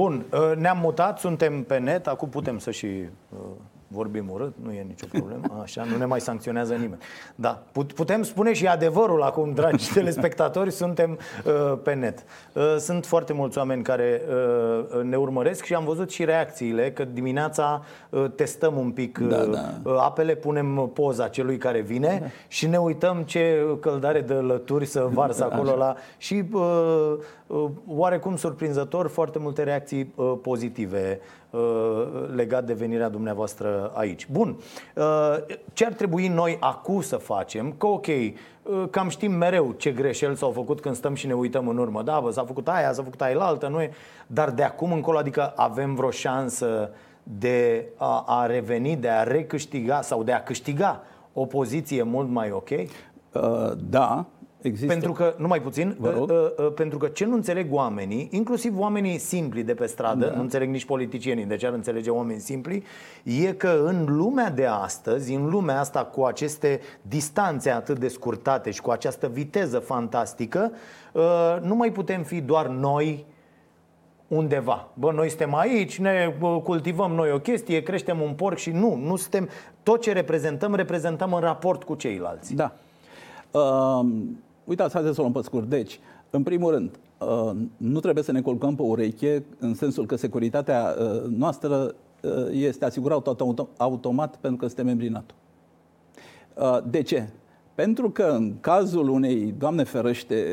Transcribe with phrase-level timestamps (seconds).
[0.00, 3.38] Bun, uh, ne-am mutat, suntem pe net, acum putem să și uh,
[3.92, 7.00] vorbim urât, nu e nicio problemă, așa, nu ne mai sancționează nimeni.
[7.34, 7.62] Da,
[7.94, 12.24] putem spune și adevărul acum, dragi telespectatori, suntem uh, pe net.
[12.52, 17.04] Uh, sunt foarte mulți oameni care uh, ne urmăresc și am văzut și reacțiile, că
[17.04, 19.72] dimineața uh, testăm un pic uh, da, da.
[19.82, 22.26] Uh, apele, punem poza celui care vine da.
[22.48, 25.94] și ne uităm ce căldare de lături să varsă acolo la...
[26.16, 26.62] Și uh,
[27.46, 31.39] uh, oarecum surprinzător, foarte multe reacții uh, pozitive Uh,
[32.34, 34.26] legat de venirea dumneavoastră aici.
[34.30, 34.56] Bun,
[34.94, 35.04] uh,
[35.72, 37.74] ce ar trebui noi acum să facem?
[37.78, 38.32] Că ok, uh,
[38.90, 42.02] cam știm mereu ce greșeli s-au făcut când stăm și ne uităm în urmă.
[42.02, 43.90] Da, bă, s-a făcut aia, s-a făcut aia altă, nu e?
[44.26, 46.90] Dar de acum încolo, adică avem vreo șansă
[47.22, 52.50] de a, a reveni, de a recâștiga sau de a câștiga o poziție mult mai
[52.50, 52.70] ok?
[52.70, 54.26] Uh, da,
[54.62, 54.92] Există.
[54.92, 59.18] Pentru că, numai puțin, uh, uh, uh, pentru că ce nu înțeleg oamenii, inclusiv oamenii
[59.18, 60.34] simpli de pe stradă, da.
[60.34, 62.84] nu înțeleg nici politicienii, de ce ar înțelege oameni simpli,
[63.22, 68.70] e că în lumea de astăzi, în lumea asta cu aceste distanțe atât de scurtate
[68.70, 70.72] și cu această viteză fantastică,
[71.12, 71.22] uh,
[71.62, 73.26] nu mai putem fi doar noi
[74.28, 74.88] undeva.
[74.94, 76.34] Bă, noi suntem aici, ne
[76.64, 79.48] cultivăm noi o chestie, creștem un porc și nu, nu suntem,
[79.82, 82.54] tot ce reprezentăm, reprezentăm în raport cu ceilalți.
[82.54, 82.72] Da.
[83.50, 84.06] Uh,
[84.70, 85.68] Uitați, haideți să o luăm pe scurt.
[85.68, 90.16] Deci, în primul rând, uh, nu trebuie să ne colcăm pe ureche în sensul că
[90.16, 93.36] securitatea uh, noastră uh, este asigurată
[93.76, 95.34] automat pentru că suntem membri NATO.
[96.90, 97.28] De ce?
[97.74, 100.46] Pentru că în cazul unei, Doamne ferește,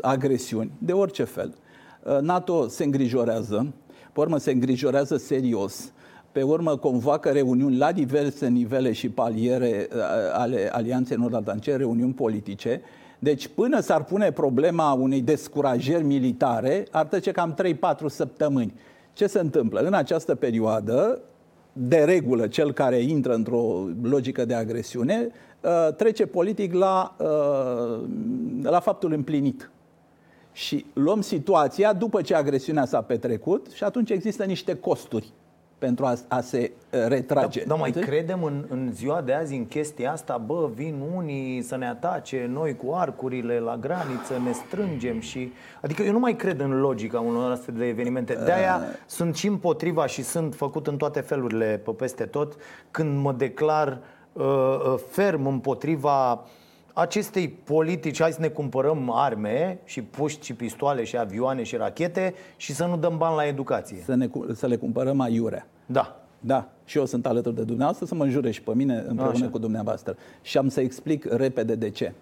[0.00, 1.54] agresiuni, de orice fel,
[2.20, 3.72] NATO se îngrijorează,
[4.12, 5.92] pe urmă se îngrijorează serios,
[6.32, 9.88] pe urmă convoacă reuniuni la diverse nivele și paliere
[10.32, 12.82] ale Alianței Nord-Atlantice, reuniuni politice,
[13.18, 17.56] deci până s-ar pune problema unei descurajări militare, ar trece cam
[18.04, 18.74] 3-4 săptămâni.
[19.12, 19.80] Ce se întâmplă?
[19.80, 21.20] În această perioadă,
[21.72, 25.28] de regulă, cel care intră într-o logică de agresiune
[25.60, 28.00] uh, trece politic la, uh,
[28.62, 29.70] la faptul împlinit.
[30.52, 35.32] Și luăm situația după ce agresiunea s-a petrecut și atunci există niște costuri
[35.78, 37.58] pentru a, a se uh, retrage.
[37.58, 40.36] Dar da, mai credem în, în ziua de azi în chestia asta?
[40.36, 45.52] Bă, vin unii să ne atace, noi cu arcurile la graniță, ne strângem și...
[45.82, 48.34] Adică eu nu mai cred în logica unor astfel de evenimente.
[48.44, 48.96] De-aia uh...
[49.06, 52.56] sunt și împotriva și sunt făcut în toate felurile pe peste tot
[52.90, 53.98] când mă declar
[54.32, 56.40] uh, uh ferm împotriva uh,
[56.98, 62.34] acestei politici, hai să ne cumpărăm arme și puști și pistoale și avioane și rachete
[62.56, 63.96] și să nu dăm bani la educație.
[64.04, 65.66] Să, ne, să le cumpărăm aiurea.
[65.86, 66.20] Da.
[66.40, 69.48] Da, și eu sunt alături de dumneavoastră să mă înjure și pe mine împreună Așa.
[69.48, 70.16] cu dumneavoastră.
[70.42, 72.12] Și am să explic repede de ce.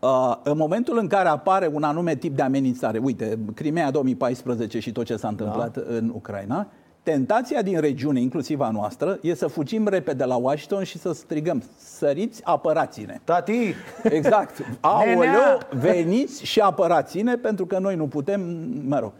[0.00, 4.92] Uh, în momentul în care apare un anume tip de amenințare, uite, Crimea 2014 și
[4.92, 5.96] tot ce s-a întâmplat da.
[5.96, 6.66] în Ucraina,
[7.04, 11.62] Tentația din regiune, inclusiv a noastră, e să fugim repede la Washington și să strigăm,
[11.76, 13.20] săriți, apărați-ne.
[13.24, 13.74] Tati!
[14.02, 14.64] Exact.
[14.80, 18.40] Aoleu, veniți și apărați-ne pentru că noi nu putem,
[18.86, 19.12] mă rog.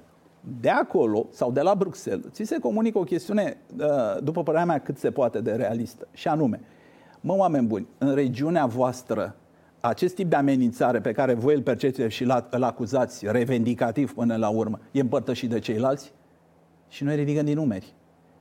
[0.60, 3.86] De acolo sau de la Bruxelles, ți se comunică o chestiune, uh,
[4.22, 6.08] după părerea mea, cât se poate de realistă.
[6.12, 6.60] Și anume,
[7.20, 9.36] mă, oameni buni, în regiunea voastră,
[9.80, 14.48] acest tip de amenințare pe care voi îl percepeți și îl acuzați revendicativ până la
[14.48, 16.12] urmă, e împărtășit de ceilalți?
[16.94, 17.94] Și noi ridicăm din numeri.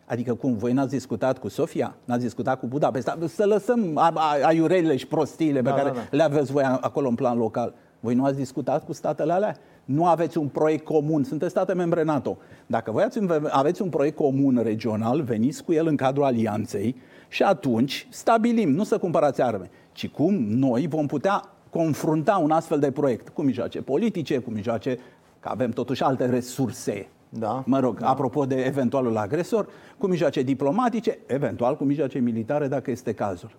[0.05, 1.95] Adică cum, voi n-ați discutat cu Sofia?
[2.05, 3.17] N-ați discutat cu Budapesta?
[3.27, 3.99] Să lăsăm
[4.43, 6.07] aiurelile și prostiile pe da, care da, da.
[6.11, 7.73] le aveți voi acolo în plan local.
[7.99, 9.55] Voi nu ați discutat cu statele alea?
[9.85, 12.37] Nu aveți un proiect comun, sunteți state membre NATO.
[12.65, 13.07] Dacă voi
[13.49, 16.95] aveți un proiect comun regional, veniți cu el în cadrul alianței
[17.27, 22.79] și atunci stabilim, nu să cumpărați arme, ci cum noi vom putea confrunta un astfel
[22.79, 24.99] de proiect cu mijloace politice, cu mijloace,
[25.39, 27.07] că avem totuși alte resurse
[27.39, 27.63] da.
[27.65, 28.07] Mă rog, da.
[28.07, 29.67] apropo de eventualul agresor,
[29.97, 33.51] cu mijloace diplomatice, eventual cu mijloace militare, dacă este cazul.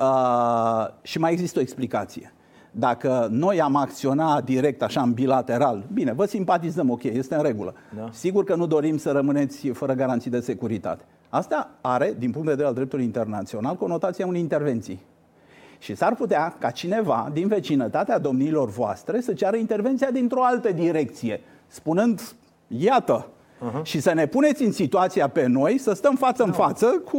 [0.00, 2.32] Uh, și mai există o explicație.
[2.70, 7.74] Dacă noi am acționat direct, așa, în bilateral, bine, vă simpatizăm, ok, este în regulă.
[7.96, 8.08] Da.
[8.12, 11.04] Sigur că nu dorim să rămâneți fără garanții de securitate.
[11.28, 15.00] Asta are, din punct de vedere al dreptului internațional, conotația unei intervenții.
[15.78, 21.40] Și s-ar putea ca cineva din vecinătatea domnilor voastre să ceară intervenția dintr-o altă direcție,
[21.66, 22.34] spunând
[22.78, 23.26] Iată.
[23.64, 23.82] Uh-huh.
[23.82, 27.18] Și să ne puneți în situația pe noi să stăm față în față cu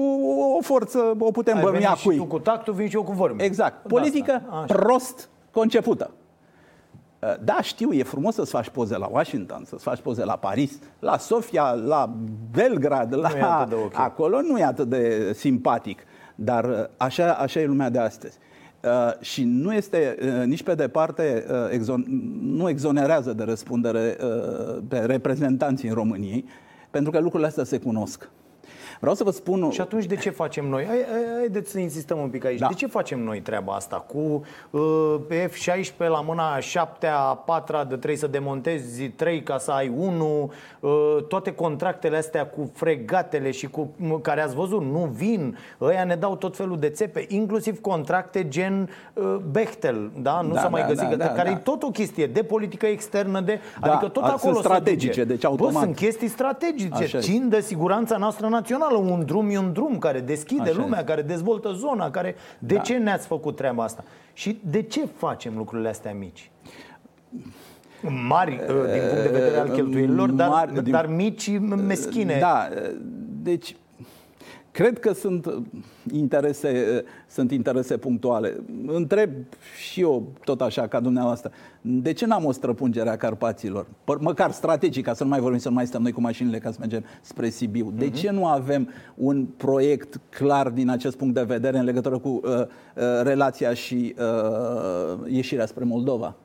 [0.58, 2.18] o forță, o putem bămia cu ei.
[2.18, 3.44] tu cu tactul, vin și eu cu vorbe.
[3.44, 3.88] Exact.
[3.88, 6.12] Politică prost concepută.
[7.20, 10.80] Uh, da, știu, e frumos să-ți faci poze la Washington, să-ți faci poze la Paris,
[11.00, 12.14] la Sofia, la
[12.52, 13.66] Belgrad, la...
[13.70, 14.06] Nu okay.
[14.06, 16.04] acolo nu e atât de simpatic.
[16.36, 18.38] Dar uh, așa, așa e lumea de astăzi.
[18.86, 22.06] Uh, și nu este uh, nici pe departe, uh, exon-
[22.42, 26.46] nu exonerează de răspundere uh, pe reprezentanții în României,
[26.92, 28.30] pentru că lucrurile astea se cunosc.
[29.00, 29.70] Vreau să vă spun...
[29.72, 30.86] Și atunci de ce facem noi?
[30.86, 32.60] Hai, hai, haideți să insistăm un pic aici.
[32.60, 32.68] Da.
[32.68, 33.96] De ce facem noi treaba asta?
[33.96, 35.16] Cu uh,
[35.48, 40.52] F-16 la mâna 7 a 4 de trebuie să demontezi 3 ca să ai 1,
[40.80, 40.92] uh,
[41.28, 43.90] toate contractele astea cu fregatele și cu
[44.22, 45.58] care ați văzut, nu vin.
[45.82, 50.42] Ăia ne dau tot felul de țepe, inclusiv contracte gen uh, Bechtel, da?
[50.42, 51.56] Nu Da, s-a mai da, găsit, da, da, care da.
[51.56, 55.08] e tot o chestie de politică externă, de, Da, adică tot sunt acolo se strategice,
[55.08, 55.24] duce.
[55.24, 55.84] deci Bă, automat.
[55.84, 57.22] sunt chestii strategice, Așa e.
[57.22, 58.98] țin de siguranța noastră națională.
[58.98, 61.04] Un drum e un drum care deschide Așa lumea, e.
[61.04, 62.36] care dezvoltă zona, care...
[62.60, 62.82] De Da.
[62.82, 64.04] ce ne-ați făcut treaba asta?
[64.34, 66.52] Și de ce facem lucrurile astea mici?
[68.28, 72.38] Mari uh, din punct de vedere al cheltuielilor, dar, Mari din- dar mici meschine.
[72.40, 72.68] Da,
[73.44, 73.76] deci
[74.76, 75.62] cred că sunt
[76.14, 78.56] interese, sunt interese punctuale.
[78.86, 79.30] Întreb
[79.88, 81.52] și eu tot așa ca dumneavoastră,
[81.82, 83.86] de ce n-am o străpungere a Carpaților?
[83.86, 86.60] Păr- Măcar strategic, ca să nu mai vorbim, să nu mai stăm noi cu mașinile
[86.60, 87.94] ca să mergem spre Sibiu.
[87.98, 92.42] De ce nu avem un proiect clar din acest punct de vedere în legătură cu
[92.44, 92.68] uh, uh,
[93.24, 96.36] relația și uh, ieșirea spre Moldova?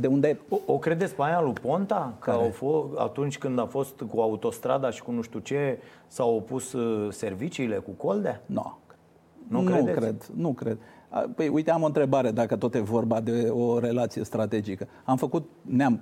[0.00, 2.14] De unde O, o credeți pe aia lui Ponta?
[2.18, 2.42] Că Care?
[2.42, 6.72] au fost, atunci când a fost cu autostrada și cu nu știu ce, s-au opus
[6.72, 8.42] uh, serviciile cu Coldea?
[8.46, 8.78] Nu.
[9.48, 9.98] Nu nu credeți?
[9.98, 10.78] cred, nu cred.
[11.08, 14.86] A, Păi uite, am o întrebare, dacă tot e vorba de o relație strategică.
[15.04, 16.00] Am făcut, ne-am,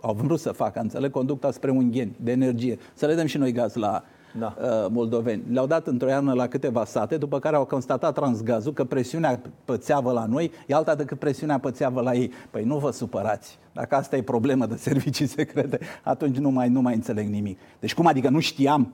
[0.00, 2.78] au vrut să facă, înțeleg, conducta spre Ungheni, de energie.
[2.94, 4.04] Să le dăm și noi gaz la
[4.38, 4.54] Da.
[4.60, 5.42] uh, moldoveni.
[5.50, 10.12] Le-au dat într-o iarnă la câteva sate, după care au constatat transgazul că presiunea pățeavă
[10.12, 12.30] la noi e alta decât presiunea pățeavă la ei.
[12.50, 13.58] Păi nu vă supărați.
[13.72, 17.58] Dacă asta e problemă de servicii secrete, atunci nu mai, nu mai înțeleg nimic.
[17.80, 18.92] Deci cum adică nu știam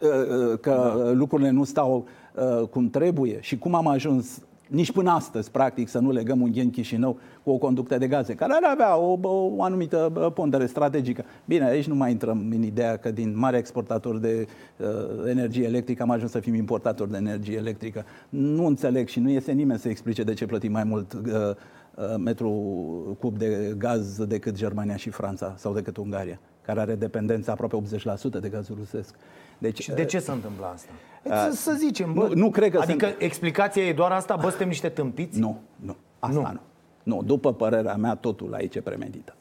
[0.00, 1.10] uh, că da.
[1.10, 5.98] lucrurile nu stau uh, cum trebuie și cum am ajuns nici până astăzi, practic, să
[5.98, 9.52] nu legăm un ghen Chișinău cu o conductă de gaze, care ar avea o, o,
[9.56, 11.24] o anumită uh, pondere strategică.
[11.44, 14.46] Bine, aici nu mai intrăm în ideea că din mare exportator de
[14.76, 14.86] uh,
[15.28, 18.04] energie electrică am ajuns să fim importator de energie electrică.
[18.28, 22.14] Nu înțeleg și nu este nimeni să explice de ce plătim mai mult uh, uh,
[22.18, 22.50] metru
[23.20, 27.76] cub de gaz decât Germania și Franța sau decât Ungaria, care are dependență aproape
[28.36, 29.14] 80% de gazul rusesc.
[29.60, 30.90] Deci, Și de ce se întâmplă asta?
[31.24, 32.26] Să, să zicem, bă.
[32.26, 35.38] nu- nu cred că Adică sunt- explicația e doar asta, bă, suntem niște tâmpiți?
[35.38, 35.96] Nu, nu.
[36.18, 36.42] Asta Nu.
[36.46, 36.52] nu.
[36.52, 36.60] nu.
[37.02, 39.36] Nu, după părerea mea, totul aici e premeditat.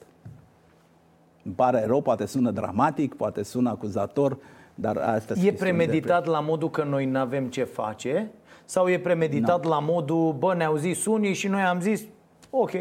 [1.44, 4.38] Îmi pare rău, poate sună dramatic, poate sună acuzator,
[4.76, 8.32] dar astea sunt E chestiuni de- premeditat la modul că noi nu avem ce face?
[8.66, 12.02] Sau e premeditat la modul, bă, ne-au zis unii și noi am zis,
[12.50, 12.72] ok.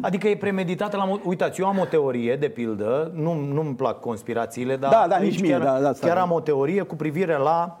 [0.00, 1.20] Adică e premeditat la mod...
[1.24, 5.30] Uitați, eu am o teorie, de pildă, nu, nu-mi plac conspirațiile, dar Da, da, aici
[5.30, 6.20] nici mie, chiar, da, da, asta chiar e.
[6.20, 7.78] am o teorie cu privire la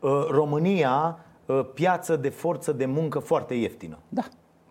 [0.00, 3.98] uh, România, uh, piață de forță de muncă foarte ieftină.
[4.08, 4.22] Da.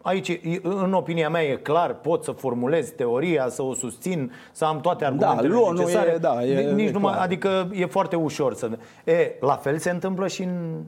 [0.02, 4.66] Aici, e- în opinia mea, e clar, pot să formulez teoria, să o susțin, să
[4.66, 6.12] am toate argumentele lu- nu necesare.
[6.12, 7.24] e- da, e- Nici e nu mai, clar.
[7.26, 8.70] adică e foarte ușor să...
[9.04, 10.82] E, la fel se întâmplă și în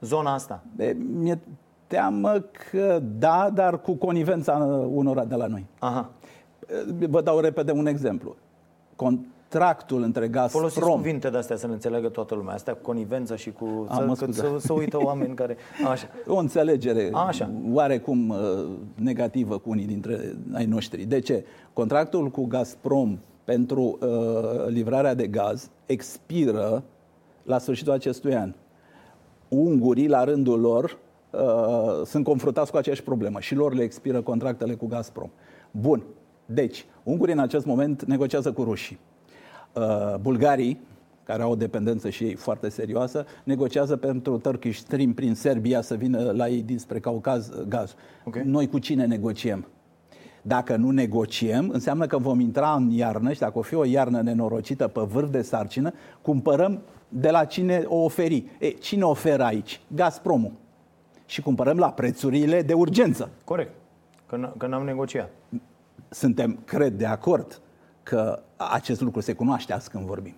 [0.00, 0.62] zona asta.
[0.78, 1.38] E, mi-e
[1.88, 4.52] teamă că da, dar cu conivența
[4.92, 5.66] unora de la noi.
[5.78, 6.10] Aha.
[7.08, 8.36] Vă dau repede un exemplu.
[8.96, 12.54] Contractul între Folosiți Gazprom cuvinte de astea să ne înțeleagă toată lumea.
[12.54, 13.86] Astea cu conivență și cu...
[13.88, 14.60] A, mă să, că, scuzați.
[14.60, 15.56] să, să uită oameni care...
[15.90, 16.06] Așa.
[16.26, 17.50] o înțelegere Așa.
[17.72, 18.38] oarecum uh,
[18.94, 21.04] negativă cu unii dintre ai noștri.
[21.04, 21.44] De ce?
[21.72, 24.08] Contractul cu Gazprom pentru uh,
[24.66, 26.82] livrarea de gaz expiră
[27.42, 28.54] la sfârșitul acestui an.
[29.48, 30.98] Ungurii, la rândul lor,
[31.30, 31.40] uh,
[32.04, 35.30] sunt confruntați cu aceeași problemă și lor le expiră contractele cu Gazprom.
[35.70, 36.02] Bun.
[36.46, 38.98] Deci, ungurii în acest moment negociază cu rușii.
[39.72, 40.80] Uh, bulgarii,
[41.24, 45.94] care au o dependență și ei foarte serioasă, negociază pentru Turkish Stream prin Serbia să
[45.94, 47.94] vină la ei dinspre Caucaz uh, gaz.
[48.24, 48.36] Ok.
[48.36, 49.66] Noi cu cine negociem?
[50.42, 54.20] Dacă nu negociem, înseamnă că vom intra în iarnă și dacă o fi o iarnă
[54.20, 55.92] nenorocită pe vârf de sarcină,
[56.22, 58.44] cumpărăm de la cine o oferi.
[58.58, 59.80] E, cine oferă aici?
[59.94, 60.52] Gazpromul.
[61.28, 63.30] Și cumpărăm la prețurile de urgență.
[63.44, 63.70] Corect.
[64.26, 65.30] Că, n- că n-am negociat.
[66.08, 67.60] Suntem, cred, de acord
[68.02, 70.34] că acest lucru se cunoaște azi când vorbim.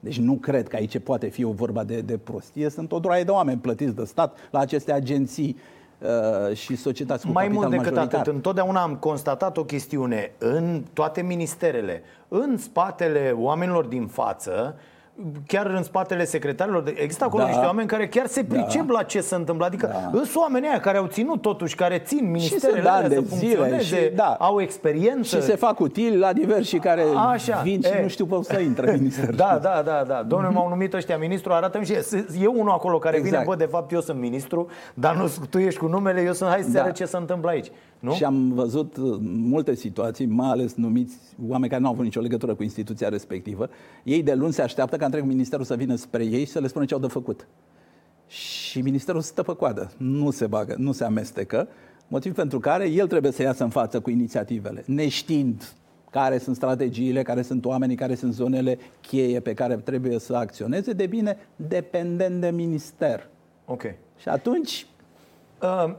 [0.00, 2.68] Deci nu cred că aici poate fi o vorba de, de prostie.
[2.68, 5.56] Sunt o droaie de oameni plătiți de stat la aceste agenții
[5.98, 8.20] uh, și societăți cu Mai capital mult decât majoritar.
[8.20, 14.76] atât, întotdeauna am constatat o chestiune în toate ministerele, în spatele oamenilor din față,
[15.46, 17.48] chiar în spatele secretarilor, de- există acolo Da.
[17.48, 19.66] niște oameni care chiar se pricep la ce se întâmplă.
[19.66, 20.10] Adică Da.
[20.12, 23.36] sunt oamenii aia care au ținut totuși, care țin sunt ministerele ani alea de să
[23.36, 24.36] zile funcționeze, și- da.
[24.38, 25.36] au experiență.
[25.36, 28.02] Și se fac utili la diversi care Așa, vin și e.
[28.02, 29.34] nu știu pe să intre în minister.
[29.34, 30.22] Da, da, da, da.
[30.26, 31.92] Domnule, m-au numit ăștia ministru, arată-mi și
[32.42, 33.32] e unul acolo care Exact.
[33.34, 36.50] vine, bă, de fapt eu sunt ministru, dar nu tu ești cu numele, eu sunt,
[36.50, 36.82] hai să Da.
[36.82, 37.70] arăt ce se întâmplă aici.
[38.00, 38.14] Nu?
[38.14, 41.16] Și am văzut uh, multe situații, mai ales numiți
[41.48, 43.68] oameni care nu au avut nicio legătură cu instituția respectivă.
[44.04, 46.66] Ei de luni se așteaptă ca întreg ministerul să vină spre ei și să le
[46.66, 47.46] spună ce au de făcut.
[48.26, 51.68] Și ministerul stă pe coadă, nu se bagă, nu se amestecă,
[52.08, 55.72] motiv pentru care el trebuie să iasă în față cu inițiativele, neștiind
[56.10, 60.92] care sunt strategiile, care sunt oamenii, care sunt zonele cheie pe care trebuie să acționeze,
[60.92, 63.28] devine dependent de minister.
[63.64, 63.82] Ok.
[64.16, 64.86] Și atunci
[65.62, 65.94] Uh,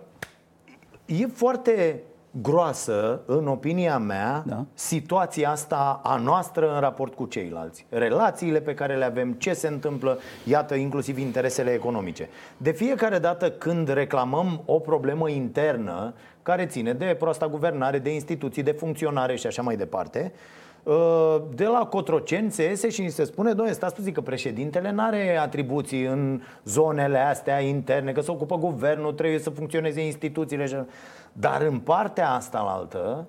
[1.09, 2.03] e foarte
[2.41, 4.65] groasă, în opinia mea, Da.
[4.73, 7.85] situația asta a noastră în raport cu ceilalți.
[7.89, 12.29] Relațiile pe care le avem, ce se întâmplă, iată, inclusiv interesele economice.
[12.57, 16.13] De fiecare dată când reclamăm o problemă internă
[16.43, 20.39] care ține de proasta guvernare, de instituții, de funcționare și așa mai departe, uh,
[21.55, 25.01] de la Cotroceni se iese și ni se spune, doamne, stați puțin că președintele nu
[25.03, 30.65] are atribuții în zonele astea interne, că se ocupă guvernul, trebuie să funcționeze instituțiile.
[30.65, 30.75] și-
[31.33, 33.27] Dar în partea asta la altă,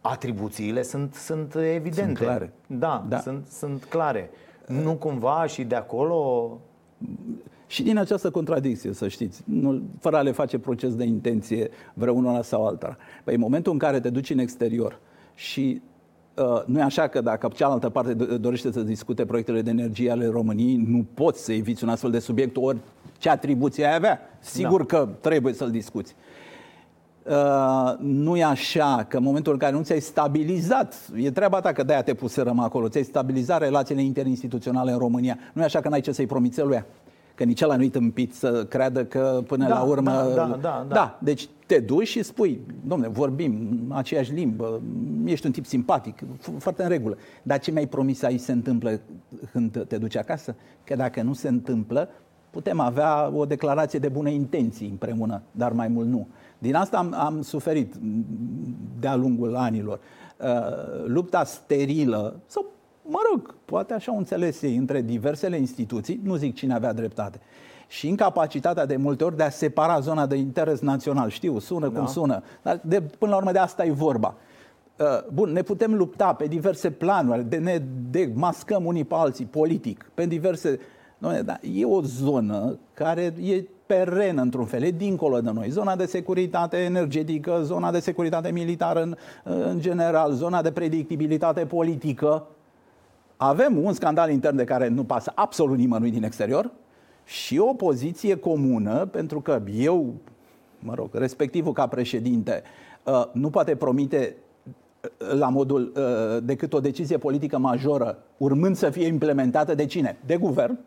[0.00, 2.02] atribuțiile sunt, sunt evidente.
[2.02, 2.52] Sunt clare.
[2.66, 3.18] Da, Da.
[3.18, 4.30] Sunt, sunt clare.
[4.66, 6.50] Nu cumva și de acolo...
[7.66, 12.42] Și din această contradicție, să știți, nu, fără a le face proces de intenție vreunul
[12.42, 12.96] sau alta.
[13.24, 14.98] Păi în momentul în care te duci în exterior
[15.34, 15.89] și uh,
[16.66, 20.26] nu e așa că dacă cealaltă parte do- dorește să discute proiectele de energie ale
[20.26, 22.78] României, nu poți să eviți un astfel de subiect, ori
[23.18, 24.20] ce atribuție ai avea.
[24.40, 24.96] Sigur da.
[24.96, 26.14] că trebuie să-l discuți.
[27.22, 31.72] Uh, nu e așa că în momentul în care nu ți-ai stabilizat, e treaba ta
[31.72, 35.88] că de-aia te puserăm acolo, ți-ai stabilizat relațiile interinstituționale în România, nu e așa că
[35.88, 36.84] n-ai ce să-i promiți lui
[37.40, 40.10] că nici ăla nu-i tâmpit să creadă că până Da, la urmă...
[40.10, 40.94] da, da, da, da.
[40.94, 44.80] da, deci te duci și spui, domne, vorbim aceeași limbă,
[45.24, 47.16] ești un tip simpatic, f- foarte în regulă.
[47.42, 49.00] Dar ce mi-ai promis aici se întâmplă
[49.52, 50.54] când te duci acasă?
[50.84, 52.08] Că dacă nu se întâmplă,
[52.50, 56.28] putem avea o declarație de bune intenții împreună, dar mai mult nu.
[56.58, 57.94] Din asta am, am suferit
[59.00, 60.00] de-a lungul anilor.
[60.40, 62.66] Uh, lupta sterilă, sau
[63.10, 67.40] mă rog, poate așa o înțeles ei, între diversele instituții, nu zic cine avea dreptate,
[67.86, 71.28] și incapacitatea de multe ori de a separa zona de interes național.
[71.28, 71.98] Știu, sună da.
[71.98, 74.34] cum sună, dar de, până la urmă de asta e vorba.
[74.98, 80.10] Uh, Bun, ne putem lupta pe diverse planuri, de ne demascăm unii pe alții politic,
[80.14, 80.78] pe diverse...
[81.18, 85.68] Doamne, dar e o zonă care e perenă într-un fel, e dincolo de noi.
[85.70, 92.46] Zona de securitate energetică, zona de securitate militară în, în general, zona de predictibilitate politică.
[93.42, 96.70] Avem un scandal intern de care nu pasă absolut nimănui din exterior
[97.24, 100.14] și o poziție comună, pentru că eu,
[100.78, 102.62] mă rog, respectivul ca președinte,
[103.04, 108.90] uh, nu poate promite uh, la modul uh, decât o decizie politică majoră, urmând să
[108.90, 110.18] fie implementată de cine?
[110.26, 110.78] De guvern.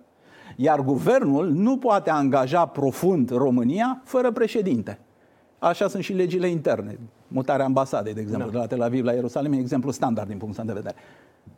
[0.56, 5.00] Iar guvernul nu poate angaja profund România fără președinte.
[5.60, 7.00] Așa sunt și legile interne.
[7.28, 8.52] Mutarea ambasadei, de exemplu, da.
[8.52, 11.04] de la Tel Aviv la Ierusalim, e exemplu standard din punctul ăsta de vedere.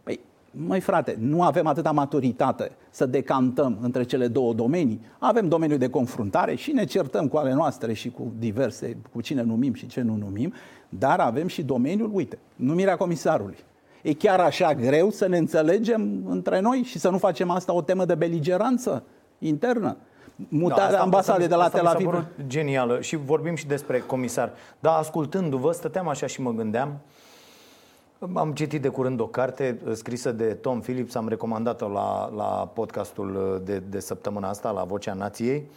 [0.04, 0.20] Păi,
[0.58, 5.02] Măi frate, nu avem atâta maturitate să decantăm între cele două domenii.
[5.20, 9.42] Avem domeniul de confruntare și ne certăm cu ale noastre și cu diverse, cu cine
[9.42, 10.54] numim și ce nu numim,
[10.90, 13.58] dar avem și domeniul, uite, numirea comisarului.
[14.02, 17.82] E chiar așa greu să ne înțelegem între noi și să nu facem asta o
[17.82, 19.04] temă de beligeranță
[19.40, 19.98] internă?
[20.36, 22.10] Mutarea da, ambasadei de la asta Tel mi s-a Aviv.
[22.10, 24.52] părut genială și vorbim și despre comisar.
[24.80, 27.00] Da, ascultându-vă, stăteam așa și mă gândeam.
[28.34, 32.72] Am citit de curând o carte uh, scrisă de Tom Phillips, am recomandat-o la, la
[32.74, 35.70] podcastul uh, de, de săptămâna asta, la Vocea Nației.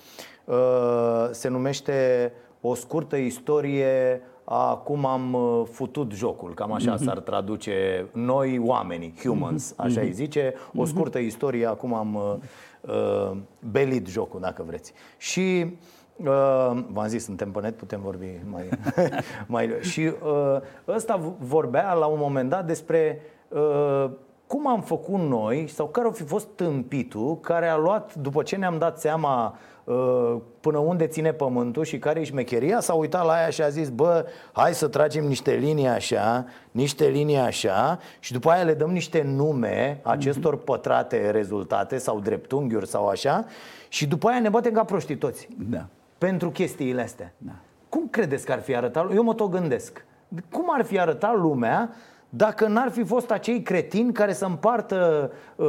[0.45, 7.04] Uh, Se numește O scurtă istorie a cum am uh, futut jocul, cam așa Mhm.
[7.04, 10.87] s-ar traduce noi oamenii, humans, așa îi zice, o Mhm.
[10.90, 12.35] scurtă istorie a cum am uh,
[12.95, 13.37] uh,
[13.71, 14.92] belit jocul, dacă vreți.
[15.16, 15.73] Și Uh,
[16.92, 18.68] v-am zis, suntem pe net, putem vorbi mai...
[19.46, 20.56] mai și uh,
[20.88, 24.10] ăsta vorbea la un moment dat despre uh,
[24.48, 28.56] cum am făcut noi sau care ar fi fost tâmpitul care a luat, după ce
[28.56, 33.32] ne-am dat seama uh, până unde ține pământul și care e șmecheria, s-a uitat la
[33.32, 38.32] aia și a zis, bă, hai să tragem niște linii așa, niște linii așa și
[38.32, 43.44] după aia le dăm niște nume acestor pătrate rezultate sau dreptunghiuri sau așa
[43.88, 45.48] și după aia ne batem ca proștii toți.
[45.56, 45.87] Da.
[46.18, 47.32] Pentru chestiile astea.
[47.37, 47.52] Da.
[47.88, 49.14] Cum credeți că ar fi arătat?
[49.14, 50.04] Eu mă tot gândesc.
[50.52, 51.90] Cum ar fi arătat lumea
[52.30, 55.66] dacă n-ar fi fost acei cretini care să împartă uh,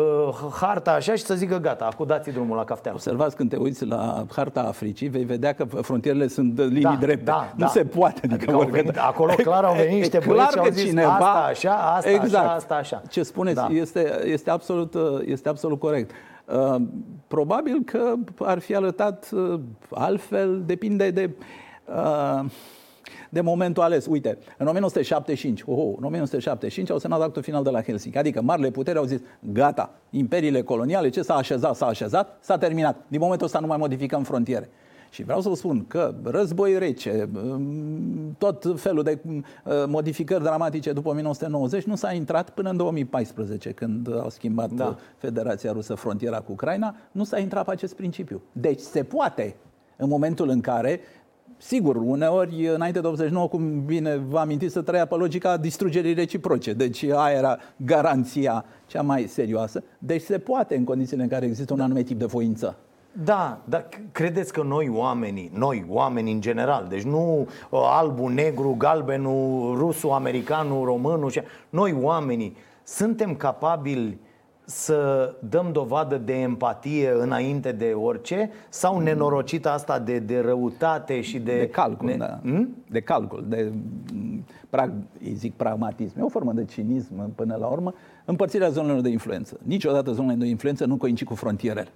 [0.60, 2.92] harta așa și să zică gata, acum dați drumul la caftea.
[2.94, 7.24] Observați când te uiți la harta Africii, vei vedea că frontierele sunt linii Da, drepte.
[7.24, 7.68] da, nu da.
[7.68, 8.22] se poate.
[8.34, 10.84] Adică au venit- acolo clar au venit E niște clar băieți și au că zis,
[10.88, 12.46] cineva, asta așa, asta exact.
[12.46, 13.02] așa, asta așa.
[13.10, 13.68] Ce spuneți Da.
[13.72, 14.94] este, este, absolut,
[15.26, 16.12] este absolut corect.
[16.54, 16.82] Uh,
[17.28, 21.30] Probabil că ar fi arătat uh, altfel, depinde de...
[21.86, 22.46] uh,
[23.30, 24.06] de momentul ales.
[24.06, 28.18] Uite, în 1975, oh, în 1975 au semnat actul final de la Helsinki.
[28.18, 32.98] Adică marile puteri au zis, gata, imperiile coloniale, ce s-a așezat, s-a așezat, s-a terminat.
[33.08, 34.70] Din momentul ăsta nu mai modificăm frontiere.
[35.10, 39.44] Și vreau să vă spun că război rece, mm, tot felul de mm,
[39.88, 44.98] modificări dramatice după 1990 nu s-a intrat până în 2014, când au schimbat da.
[45.18, 48.42] Federația Rusă frontiera cu Ucraina, nu s-a intrat pe acest principiu.
[48.52, 49.56] Deci se poate
[49.98, 51.00] în momentul în care
[51.62, 56.74] Sigur, uneori, înainte de 89, cum bine vă amintiți, să trăia pe logica distrugerii reciproce.
[56.74, 59.84] Deci aia era garanția cea mai serioasă.
[59.98, 62.78] Deci se poate în condițiile în care există un anumit tip de voință.
[63.12, 68.76] Da, dar credeți că noi oamenii, noi oamenii în general, deci nu uh, albu, negru,
[68.78, 71.32] galbenul, rusul, americanul, românul,
[71.70, 74.20] noi oamenii suntem capabili
[74.66, 81.40] să dăm dovadă de empatie înainte de orice sau nenorocita asta de, de răutate și
[81.40, 81.58] de...
[81.58, 82.16] De calcul, ne...
[82.16, 82.40] da.
[82.42, 82.76] Hmm?
[82.90, 83.72] De calcul, de
[84.70, 84.92] prag,
[85.24, 86.20] îi zic pragmatism.
[86.20, 87.94] E o formă de cinism până la urmă.
[88.26, 89.60] Împărțirea zonelor de influență.
[89.64, 91.90] Niciodată zonele de influență nu coincid cu frontierele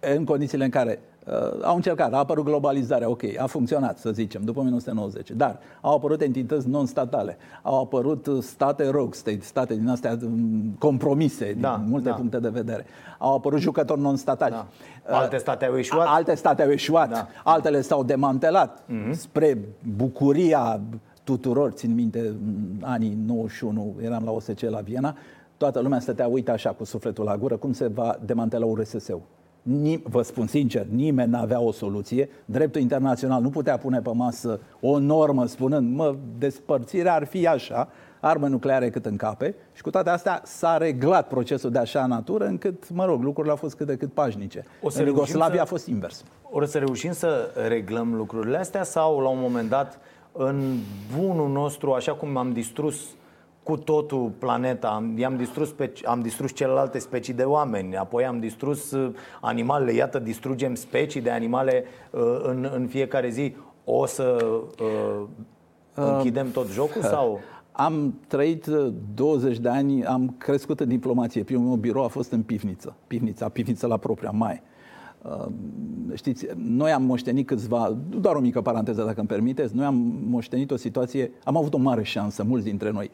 [0.00, 4.42] în condițiile în care uh, au încercat, a apărut globalizarea, ok, a funcționat, să zicem,
[4.44, 10.18] după 1990, dar au apărut entități non-statale, au apărut state rogue state, state din astea
[10.24, 12.14] um, compromise, da, din multe da.
[12.14, 12.86] puncte de vedere,
[13.18, 14.52] au apărut jucători non-statali.
[14.52, 14.66] Da.
[15.08, 16.06] Uh, alte state au eșuat?
[16.08, 17.28] Alte state au eșuat, da.
[17.44, 19.10] altele s-au demantelat mm-hmm.
[19.10, 19.58] spre
[19.96, 20.80] bucuria
[21.24, 22.34] tuturor, țin minte,
[22.80, 25.16] anii 91, eram la OSCE la Viena,
[25.56, 29.20] toată lumea stătea, uite așa, cu sufletul la gură, cum se va demantela URSS-ul
[30.02, 32.28] vă spun sincer, nimeni nu avea o soluție.
[32.44, 37.88] Dreptul internațional nu putea pune pe masă o normă spunând, mă, despărțirea ar fi așa,
[38.20, 42.46] arme nucleare cât în cape și cu toate astea s-a reglat procesul de așa natură
[42.46, 44.64] încât, mă rog, lucrurile au fost cât de cât pașnice.
[44.82, 46.24] O să în Iugoslavia să, a fost invers.
[46.50, 49.98] O să reușim să reglăm lucrurile astea sau la un moment dat
[50.32, 50.76] în
[51.16, 52.96] bunul nostru, așa cum am distrus
[53.64, 54.88] cu totul planeta.
[54.88, 59.92] Am, i-am distrus pe, am distrus celelalte specii de oameni, apoi am distrus uh, animalele.
[59.92, 63.56] Iată, distrugem specii de animale uh, în, în fiecare zi.
[63.84, 64.46] O să
[64.82, 65.22] uh,
[65.94, 67.40] închidem tot jocul uh, sau?
[67.72, 68.66] Am trăit
[69.14, 71.42] 20 de ani, am crescut în diplomație.
[71.42, 74.62] Primul meu birou a fost în pivniță, pivnița, pivniță la propria mai.
[76.14, 79.94] Știți, noi am moștenit câțiva, doar o mică paranteză dacă îmi permiteți, noi am
[80.28, 83.10] moștenit o situație, am avut o mare șansă, mulți dintre noi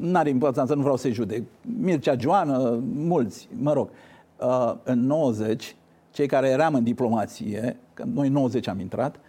[0.00, 1.42] n-are importanță, nu vreau să-i judec.
[1.80, 3.88] Mircea Joană, mulți, mă rog.
[4.36, 5.76] Uh, în 90,
[6.10, 9.20] cei care eram în diplomație, că noi 90 am intrat,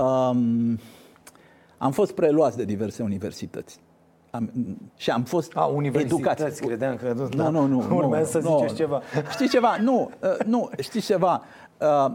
[0.00, 0.78] um,
[1.78, 3.78] am fost preluați de diverse universități.
[4.30, 4.50] Am,
[4.96, 6.60] și am fost A, universități, educați.
[6.60, 7.48] credeam că nu, da.
[7.48, 9.02] nu, nu, nu, urmează să nu, ziceți ceva.
[9.30, 9.76] Știți ceva?
[9.80, 11.42] Nu, uh, nu, știți ceva?
[11.80, 12.12] Uh,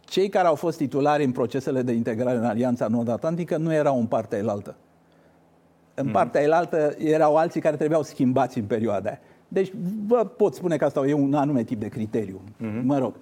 [0.00, 4.06] cei care au fost titulari în procesele de integrare în Alianța Nord-Atlantică nu erau în
[4.06, 4.76] partea elaltă.
[6.02, 6.12] În mm.
[6.12, 9.18] partea elaltă erau alții care trebuiau schimbați în perioada aia.
[9.48, 9.72] Deci
[10.06, 12.40] vă pot spune că asta e un anume tip de criteriu.
[12.40, 12.82] Mm-hmm.
[12.82, 13.14] Mă rog.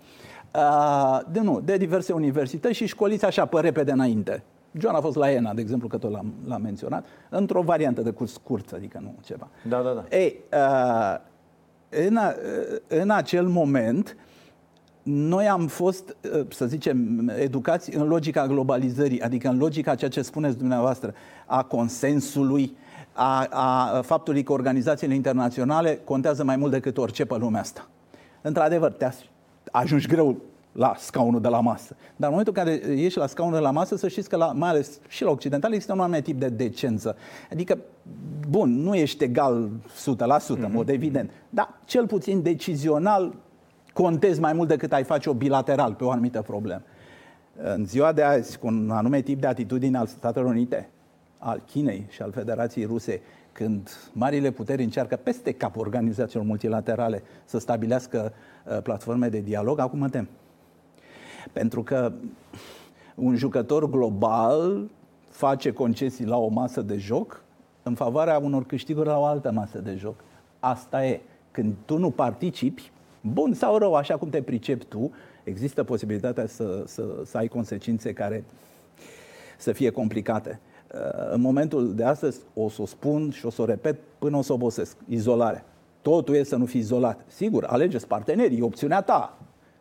[0.55, 4.43] Uh, de, nu, de diverse universități și școliți așa pe repede înainte.
[4.73, 8.11] John a fost la ENA, de exemplu, că tot l-am, l-am menționat, într-o variantă de
[8.11, 9.49] curs scurt, adică nu ceva.
[9.69, 10.17] Da, da, da.
[10.17, 11.21] Ei, uh,
[12.07, 12.35] în, a,
[12.87, 14.17] în acel moment,
[15.11, 16.17] noi am fost,
[16.49, 21.15] să zicem, educați în logica globalizării, adică în logica ceea ce spuneți dumneavoastră,
[21.47, 22.77] a consensului,
[23.13, 27.89] a, a faptului că organizațiile internaționale contează mai mult decât orice pe lumea asta.
[28.43, 29.09] Într-adevăr, te
[29.71, 30.37] ajungi greu
[30.73, 31.97] la scaunul de la masă.
[32.17, 34.53] Dar în momentul în care ieși la scaunul de la masă, să știți că, la,
[34.53, 37.17] mai ales și la occidental, există un anumit tip de decență.
[37.53, 37.79] Adică,
[38.49, 40.49] bun, nu ești egal 100%, mm-hmm.
[40.49, 43.35] în mod evident, dar cel puțin decizional
[44.03, 46.83] contezi mai mult decât ai face-o bilateral pe o anumită problemă.
[47.63, 50.89] În ziua de azi, cu un anume tip de atitudine al Statelor Unite,
[51.39, 53.21] al Chinei și al Federației Ruse,
[53.53, 59.99] când marile puteri încearcă peste cap organizațiilor multilaterale să stabilească uh, platforme de dialog, acum
[59.99, 60.29] mă tem.
[61.53, 62.13] Pentru că
[63.15, 64.91] un jucător global
[65.29, 67.43] face concesii la o masă de joc
[67.83, 70.15] în favoarea unor câștiguri la o altă masă de joc.
[70.61, 71.21] Asta e.
[71.51, 75.11] Când tu nu participi, bun sau rău, așa cum te pricepi tu,
[75.45, 78.45] există posibilitatea să, să, să ai consecințe care
[79.59, 80.61] să fie complicate.
[80.95, 84.37] Uh, în momentul de astăzi o să o spun și o să o repet până
[84.37, 84.97] o să obosesc.
[85.09, 85.65] Izolare.
[86.03, 87.21] Totul e să nu fii izolat.
[87.27, 89.39] Sigur, alegeți partenerii, e opțiunea ta,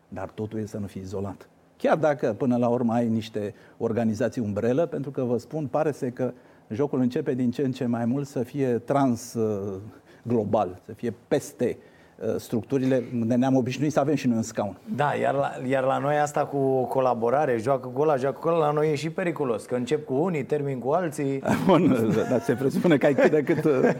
[0.08, 1.48] dar totul e să nu fii izolat.
[1.76, 6.08] Chiar dacă până la urmă ai niște organizații umbrelă, pentru că vă spun, pare să
[6.08, 6.32] că
[6.68, 9.76] jocul începe din ce în ce mai mult să fie trans uh,
[10.22, 11.89] global, să fie peste uh,
[12.36, 14.76] structurile de ne-am obișnuit să avem și noi un scaun.
[14.96, 18.58] Da, iar la, iar la noi asta cu colaborare, joacă cu ăla, joacă cu ăla,
[18.58, 21.42] la noi e și periculos, că încep cu unii, termin cu alții.
[21.66, 23.90] Bun, dar se presupune că ai cât de cât uh,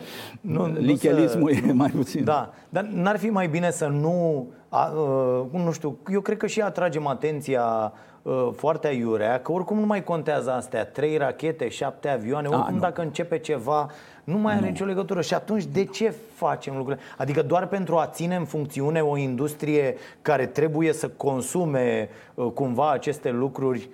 [0.41, 1.61] nu, lichelismul să...
[1.69, 2.25] e mai puțin.
[2.25, 6.47] Da, dar n-ar fi mai bine să nu, a, uh, nu știu, eu cred că
[6.47, 8.10] și atragem atenția uh,
[8.53, 13.03] foarte aiurea, că oricum nu mai contează astea, trei rachete, șapte avioane, oricum a, dacă
[13.03, 13.91] începe ceva,
[14.25, 14.69] nu mai are nu.
[14.69, 15.21] nicio legătură.
[15.21, 17.03] Și atunci de ce facem lucrurile?
[17.17, 22.91] Adică doar pentru a ține în funcțiune o industrie care trebuie să consume uh, cumva
[22.91, 23.89] aceste lucruri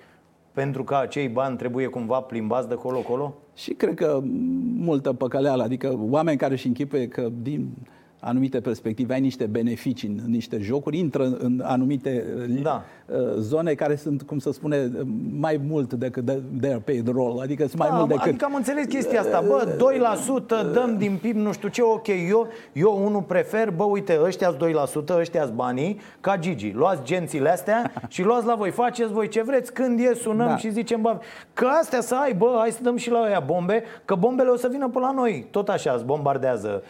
[0.53, 3.33] pentru că acei bani trebuie cumva plimbați de colo-colo?
[3.55, 4.19] Și cred că
[4.77, 7.69] multă păcăleală, adică oameni care își închipe că din
[8.19, 12.25] anumite perspective, ai niște beneficii în niște jocuri, intră în anumite
[12.61, 12.83] da.
[13.05, 14.91] Uh, zone care sunt, cum să spune,
[15.39, 16.25] mai mult decât
[16.61, 18.27] their paid role, adică sunt mai da, mult decât...
[18.27, 19.77] Adică am înțeles chestia asta, bă,
[20.69, 24.55] 2% dăm din PIB, nu știu ce, ok, eu, eu unul prefer, bă, uite, ăștia
[24.55, 29.41] 2%, ăștia banii, ca Gigi, luați gențile astea și luați la voi, faceți voi ce
[29.41, 30.57] vreți, când e, sunăm da.
[30.57, 31.17] și zicem, bă,
[31.53, 34.55] că astea să ai, bă, hai să dăm și la ăia bombe, că bombele o
[34.55, 36.83] să vină pe la noi, tot așa, îți bombardează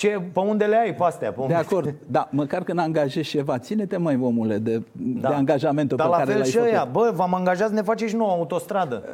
[0.00, 1.32] ce, pe unde le ai pe astea?
[1.32, 5.28] Pe de acord, da, măcar când angajezi ceva, ține-te mai omule de, da.
[5.28, 7.74] de angajamentul Dar pe care l-ai Dar la fel și ăia, bă, v-am angajat să
[7.74, 9.04] ne faceți nouă autostradă,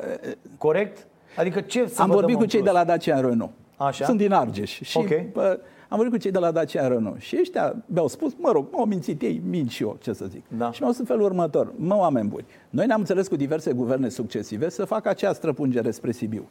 [0.59, 1.07] corect?
[1.37, 3.51] Adică ce să Am vorbit cu cei de la Dacia Renault.
[3.77, 4.05] Așa?
[4.05, 5.29] Sunt din Argeș și okay.
[5.33, 8.67] bă, am vorbit cu cei de la Dacia Renault și ăștia mi-au spus, mă rog,
[8.71, 10.43] m-au mințit ei, mint și eu, ce să zic.
[10.57, 10.73] Da.
[10.73, 14.69] Și mi-au spus felul următor, mă, oameni buni, noi ne-am înțeles cu diverse guverne succesive
[14.69, 16.49] să facă acea străpungere spre Sibiu,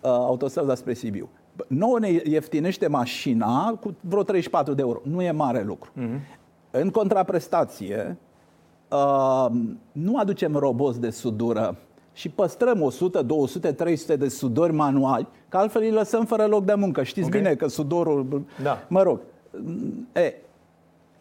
[0.00, 1.28] uh, autostrada spre Sibiu
[1.66, 5.00] nouă ne ieftinește mașina cu vreo 34 de euro.
[5.02, 5.90] Nu e mare lucru.
[5.90, 6.20] Uh-huh.
[6.70, 8.16] În contraprestație,
[8.88, 9.46] uh,
[9.92, 11.76] nu aducem roboți de sudură
[12.12, 16.74] și păstrăm 100, 200, 300 de sudori manuali, că altfel îi lăsăm fără loc de
[16.74, 17.02] muncă.
[17.02, 17.40] Știți okay.
[17.40, 18.42] bine că sudorul...
[18.62, 18.84] Da.
[18.88, 19.20] Mă rog.
[20.12, 20.34] E,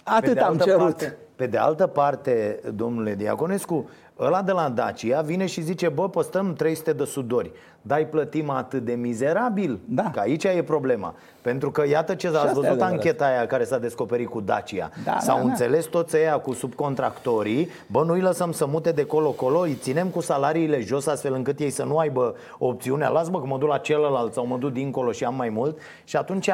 [0.03, 0.79] atât am cerut.
[0.79, 6.09] Parte, pe de altă parte, domnule Diaconescu, Ăla de la Dacia vine și zice, bă,
[6.09, 7.51] păstăm 300 de sudori,
[7.81, 10.09] dai plătim atât de mizerabil, da.
[10.13, 11.13] că aici e problema.
[11.41, 14.89] Pentru că iată ce ați văzut ancheta aia care s-a descoperit cu Dacia.
[15.03, 15.49] Da, S-au da, da.
[15.49, 15.89] înțeles da.
[15.89, 20.81] toți ăia cu subcontractorii, bă, nu-i lăsăm să mute de colo-colo, îi ținem cu salariile
[20.81, 24.33] jos astfel încât ei să nu aibă opțiunea, las mă că mă duc la celălalt
[24.33, 26.49] sau mă duc dincolo și am mai mult și atunci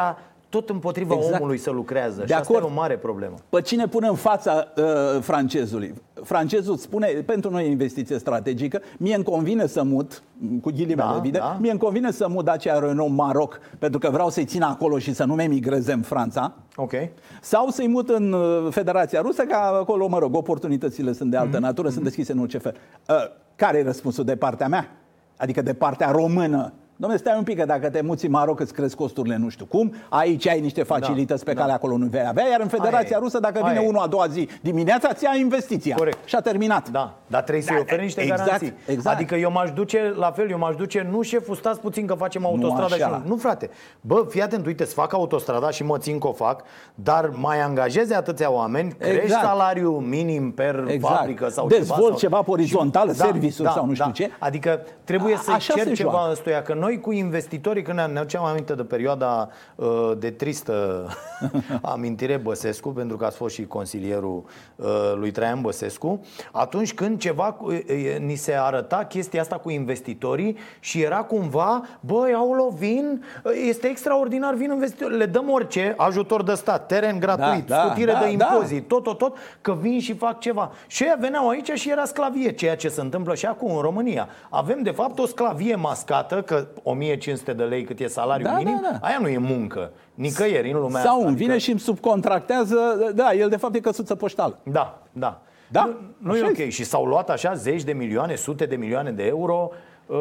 [0.53, 1.39] tot împotriva exact.
[1.39, 2.19] omului să lucrează.
[2.19, 2.55] De și acord.
[2.55, 3.35] asta e o mare problemă.
[3.49, 5.93] Pe cine pune în fața uh, francezului?
[6.23, 10.23] Francezul spune, pentru noi e investiție strategică, mie îmi convine să mut,
[10.61, 11.57] cu ghilimele da, evident, da.
[11.59, 15.13] mie îmi convine să mut Dacia Renault Maroc, pentru că vreau să-i țin acolo și
[15.13, 16.53] să nu mi emigreze în Franța.
[16.75, 16.93] Ok.
[17.41, 21.57] Sau să-i mut în uh, Federația Rusă, că acolo, mă rog, oportunitățile sunt de altă
[21.57, 21.61] mm-hmm.
[21.61, 21.93] natură, mm-hmm.
[21.93, 22.75] sunt deschise în orice fel.
[23.09, 23.15] Uh,
[23.55, 24.89] care e răspunsul de partea mea?
[25.37, 28.73] Adică de partea română Domnule, stai un pic, că dacă te muți în Maroc îți
[28.73, 31.73] cresc costurile nu știu cum, aici ai niște facilități da, pe care da.
[31.73, 35.13] acolo nu vei avea, iar în Federația Rusă, dacă vine unul a doua zi dimineața,
[35.13, 35.95] ți ia investiția.
[35.95, 36.17] Corect.
[36.25, 36.89] Și a terminat.
[36.89, 38.73] Da, dar trebuie să-i da, oferi niște exact, garanții.
[38.85, 39.15] Exact.
[39.15, 42.45] Adică eu m-aș duce, la fel, eu m-aș duce, nu șeful, stați puțin că facem
[42.45, 43.27] autostrada nu, și nu.
[43.27, 43.69] Nu, frate.
[44.01, 46.63] Bă, fii atent, uite, să fac autostrada și mă țin că o fac,
[46.95, 49.43] dar mai angajeze atâția oameni, crești exact.
[49.43, 51.15] salariul minim per exact.
[51.15, 52.17] fabrică sau Dezvolt ceva.
[52.17, 54.11] ceva pe orizontal, da, serviciuri da, sau nu știu da.
[54.11, 54.31] ce.
[54.39, 58.73] Adică trebuie să cer ceva ăstuia, că noi cu investitori istorii, când ne aduceam aminte
[58.73, 61.07] de perioada uh, de tristă
[61.81, 64.43] amintire Băsescu, pentru că ați fost și consilierul
[64.75, 67.79] uh, lui Traian Băsescu, atunci când ceva uh,
[68.19, 73.23] ni se arăta chestia asta cu investitorii și era cumva, băi, au vin,
[73.67, 78.19] este extraordinar, vin investitori, le dăm orice, ajutor de stat, teren gratuit, da, scutire da,
[78.19, 78.95] de da, impozit, da.
[78.95, 80.71] tot, tot, tot, că vin și fac ceva.
[80.87, 84.27] Și ei veneau aici și era sclavie, ceea ce se întâmplă și acum în România.
[84.49, 88.57] Avem, de fapt, o sclavie mascată, că 1500 de de lei cât e salariul da,
[88.57, 89.07] minim, da, da.
[89.07, 89.91] aia nu e muncă.
[90.13, 91.25] Nicăieri în lumea Sau asta.
[91.25, 91.57] Sau vine adică...
[91.57, 92.75] și îmi subcontractează,
[93.15, 94.59] da, el de fapt e căsuță poștală.
[94.63, 95.41] Da, da.
[95.67, 95.85] Da?
[96.17, 96.69] Nu, nu e ok.
[96.69, 99.71] Și s-au luat așa zeci de milioane, sute de milioane de euro
[100.05, 100.17] uh,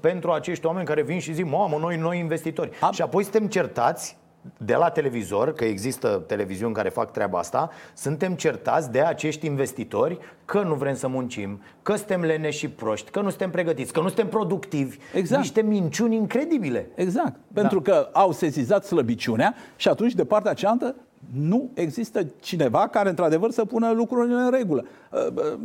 [0.00, 2.70] pentru acești oameni care vin și zic, mamă, noi, noi investitori.
[2.80, 2.92] Am...
[2.92, 4.16] Și apoi suntem certați
[4.56, 10.18] de la televizor, că există televiziuni care fac treaba asta, suntem certați de acești investitori
[10.44, 14.00] că nu vrem să muncim, că suntem leneși și proști, că nu suntem pregătiți, că
[14.00, 14.98] nu suntem productivi.
[15.14, 15.40] Exact.
[15.40, 16.90] Niște minciuni incredibile.
[16.94, 17.36] Exact.
[17.52, 17.92] Pentru da.
[17.92, 20.94] că au sesizat slăbiciunea și atunci de partea cealaltă
[21.30, 24.84] nu există cineva care într-adevăr să pună lucrurile în regulă.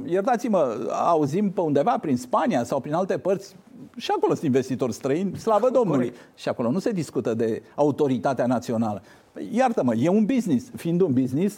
[0.06, 3.56] Iertați-mă, auzim pe undeva prin Spania sau prin alte părți
[3.98, 6.06] și acolo sunt investitori străini, slavă Domnului.
[6.06, 6.30] Corect.
[6.36, 9.02] Și acolo nu se discută de autoritatea națională.
[9.32, 10.66] Păi, iartă-mă, e un business.
[10.76, 11.58] Fiind un business,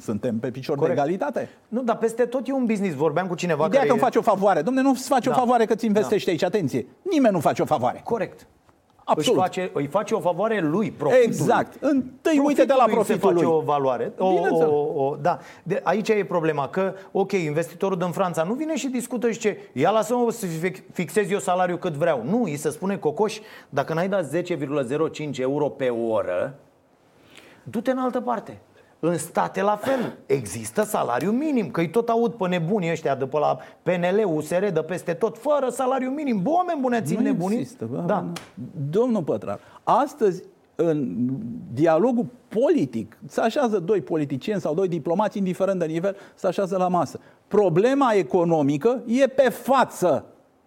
[0.00, 0.94] suntem pe picior Corect.
[0.94, 1.48] de egalitate.
[1.68, 2.94] Nu, dar peste tot e un business.
[2.94, 3.86] Vorbeam cu cineva Ideea care...
[3.86, 4.62] că îmi faci o favoare.
[4.62, 5.30] Domne, nu-ți faci da.
[5.30, 6.30] o favoare că ți investești da.
[6.30, 6.42] aici.
[6.42, 6.86] Atenție.
[7.10, 8.00] Nimeni nu face o favoare.
[8.04, 8.46] Corect.
[9.08, 9.38] Absolut.
[9.38, 11.26] Își face, îi face o favoare lui, profitului.
[11.26, 11.76] Exact.
[11.80, 13.54] Întâi uite de la Profitului profitul se face lui.
[13.54, 14.12] o valoare.
[14.18, 14.68] O, Bineînțeles.
[14.72, 15.38] o, o, da.
[15.62, 19.58] De, aici e problema, că, ok, investitorul din Franța nu vine și discută și ce,
[19.72, 22.22] ia lasă-mă să fi- fixez eu salariul cât vreau.
[22.24, 23.38] Nu, îi se spune cocoș,
[23.68, 26.54] dacă n-ai dat 10,05 euro pe oră,
[27.62, 28.60] du-te în altă parte.
[29.00, 30.16] În state la fel.
[30.26, 34.64] Există salariu minim, că îi tot aud pe nebunii ăștia de pe la PNL, USR,
[34.64, 36.42] de peste tot, fără salariu minim.
[36.42, 37.58] Bă, oameni bune, țin Nu nebunii.
[37.58, 37.84] există.
[37.90, 38.24] Bă, da.
[38.32, 38.40] bă,
[38.90, 40.42] Domnul Pătrar, astăzi
[40.74, 41.14] în
[41.72, 46.88] dialogul politic se așează doi politicieni sau doi diplomați, indiferent de nivel, se așează la
[46.88, 47.20] masă.
[47.48, 50.24] Problema economică e pe față.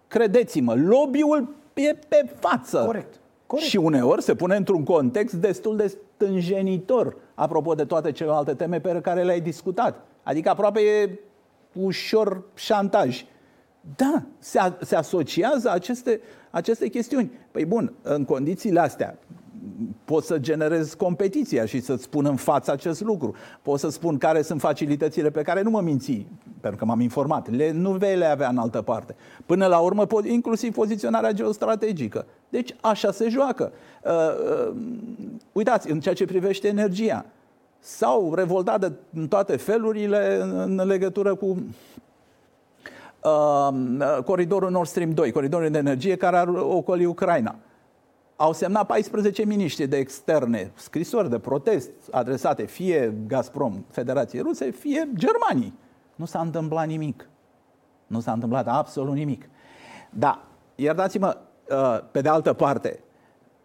[0.08, 2.82] Credeți-mă, lobby-ul e pe față.
[2.84, 3.20] Corect.
[3.46, 3.68] Corect.
[3.68, 9.00] Și uneori se pune într-un context destul de stânjenitor, apropo de toate celelalte teme pe
[9.02, 10.04] care le-ai discutat.
[10.22, 11.18] Adică aproape e
[11.72, 13.24] ușor șantaj.
[13.96, 17.30] Da, se, a, se asociază aceste, aceste chestiuni.
[17.50, 19.18] Păi bun, în condițiile astea,
[20.04, 23.34] pot să generez competiția și să-ți spun în față acest lucru.
[23.62, 26.26] Pot să spun care sunt facilitățile pe care nu mă minți,
[26.60, 27.50] pentru că m-am informat.
[27.50, 29.16] Le, nu vei le avea în altă parte.
[29.46, 32.26] Până la urmă, po- inclusiv poziționarea geostrategică.
[32.50, 33.72] Deci așa se joacă.
[34.04, 34.76] Uh, uh,
[35.52, 37.24] uitați, în ceea ce privește energia,
[37.78, 41.62] s-au revoltat de, în toate felurile în, în legătură cu
[43.24, 43.68] uh,
[44.24, 47.56] coridorul Nord Stream 2, coridorul de energie care ar ocoli Ucraina.
[48.36, 55.08] Au semnat 14 miniștri de externe scrisori de protest adresate fie Gazprom, Federației Ruse, fie
[55.14, 55.78] Germanii.
[56.14, 57.28] Nu s-a întâmplat nimic.
[58.06, 59.48] Nu s-a întâmplat absolut nimic.
[60.10, 61.49] Da, iertați-mă, uh,
[62.10, 63.00] pe de altă parte,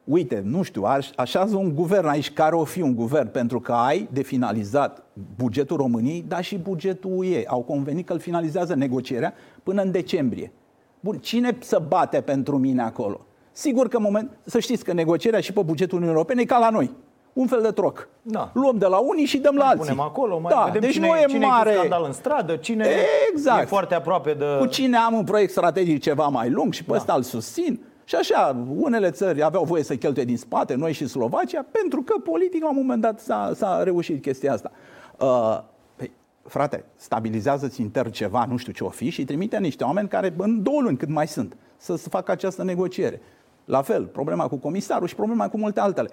[0.03, 3.71] uite, nu știu, aș- așează un guvern aici care o fi un guvern, pentru că
[3.71, 5.03] ai de finalizat
[5.35, 7.43] bugetul României, dar și bugetul UE.
[7.47, 10.51] Au convenit că îl finalizează negocierea până în decembrie.
[10.99, 13.25] Bun, cine să bate pentru mine acolo?
[13.51, 16.57] Sigur că în moment, să știți că negocierea și pe bugetul Uniunii Europene e ca
[16.57, 16.91] la noi.
[17.33, 18.07] Un fel de troc.
[18.21, 18.51] Da.
[18.53, 19.79] Luăm de la unii și dăm la alții.
[19.79, 21.69] Punem acolo, mai da, vedem deci cine, nu e cine mare.
[21.69, 22.87] e cu scandal în stradă, cine
[23.31, 23.61] Exact.
[23.61, 24.45] e foarte aproape de...
[24.59, 26.97] Cu cine am un proiect strategic ceva mai lung și pe Da.
[26.97, 27.79] ăsta îl susțin.
[28.05, 32.19] Și așa, unele țări aveau voie să cheltuie din spate, noi și Slovacia, pentru că
[32.19, 34.71] politic la un moment dat s-a, s-a reușit chestia asta.
[35.19, 35.59] Uh,
[35.95, 36.11] păi,
[36.47, 40.63] frate, stabilizează-ți intern ceva, nu știu ce o fi, și trimite niște oameni care în
[40.63, 43.21] două luni, cât mai sunt, să să facă această negociere.
[43.65, 46.09] La fel, problema cu comisarul și problema cu multe altele.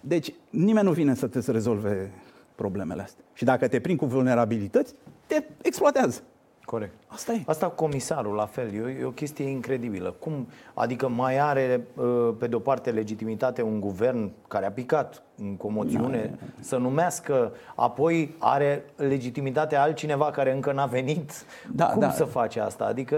[0.00, 2.12] Deci, nimeni nu vine să te să rezolve
[2.54, 3.24] problemele astea.
[3.32, 4.94] Și dacă te prind cu vulnerabilități,
[5.26, 6.22] te exploatează.
[6.64, 6.92] Corect.
[7.06, 7.42] Asta e.
[7.46, 10.14] Asta cu comisarul, la fel, e o, e o chestie incredibilă.
[10.18, 15.56] Cum, adică mai are, uh, pe de-o parte, legitimitate un guvern care a picat în
[15.56, 21.32] comoțiune să numească, apoi are legitimitate altcineva care încă n-a venit.
[21.72, 22.10] Da, Cum da.
[22.10, 22.84] să face asta?
[22.84, 23.16] Adică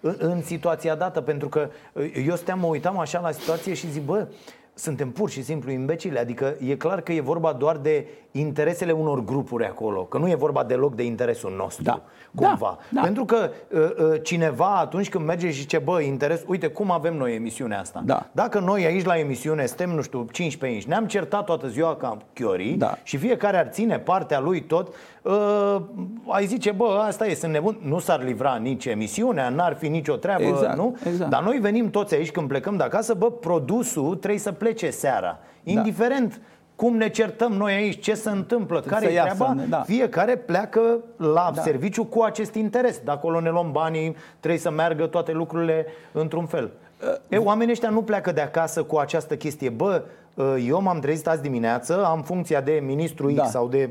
[0.00, 3.90] în, în situația dată, pentru că uh, eu steam, mă uitam așa la situație și
[3.90, 4.26] zic, bă,
[4.74, 6.18] suntem pur și simplu imbecile.
[6.18, 10.34] Adică e clar că e vorba doar de interesele unor grupuri acolo, că nu e
[10.34, 12.02] vorba deloc de interesul nostru, Da.
[12.34, 12.56] cumva.
[12.58, 13.00] Da, da.
[13.00, 17.16] Pentru că uh, uh, cineva atunci când merge și zice, bă, interes, uite cum avem
[17.16, 18.02] noi emisiunea asta.
[18.04, 18.26] Da.
[18.32, 22.16] Dacă noi aici la emisiune suntem, nu știu, 15 inși, ne-am certat toată ziua ca
[22.32, 22.98] chiorii Da.
[23.02, 25.76] și fiecare ar ține partea lui tot, uh,
[26.28, 30.14] ai zice, bă, asta e, sunt nebun, nu s-ar livra nici emisiunea, n-ar fi nicio
[30.16, 30.96] treabă, Exact, nu?
[31.06, 31.30] exact.
[31.30, 35.38] Dar noi venim toți aici când plecăm de acasă, bă, produsul trebuie să plece seara.
[35.64, 36.40] Indiferent
[36.76, 39.80] cum ne certăm noi aici, ce se întâmplă, care e iasă, treaba, da.
[39.80, 41.62] fiecare pleacă la Da.
[41.62, 42.98] serviciu cu acest interes.
[43.04, 46.70] De acolo ne luăm banii, trebuie să meargă toate lucrurile într-un fel.
[47.28, 49.68] E, oamenii ăștia nu pleacă de acasă cu această chestie.
[49.68, 50.02] Bă,
[50.66, 53.44] eu m-am trezit azi dimineață, am funcția de ministru X Da.
[53.44, 53.90] sau de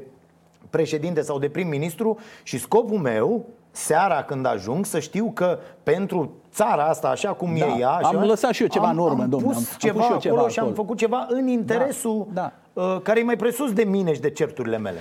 [0.69, 6.83] președinte sau de prim-ministru și scopul meu, seara când ajung, să știu că pentru țara
[6.83, 7.65] asta, așa cum Da.
[7.65, 9.69] e ea, Am așa, lăsat și eu ceva am, în urmă, am domnule, pus am-
[9.73, 10.81] am ceva pus și eu acolo ceva și am acolo.
[10.83, 12.51] făcut ceva în interesul Da.
[12.73, 14.99] uh, care e mai presus de mine și de certurile mele.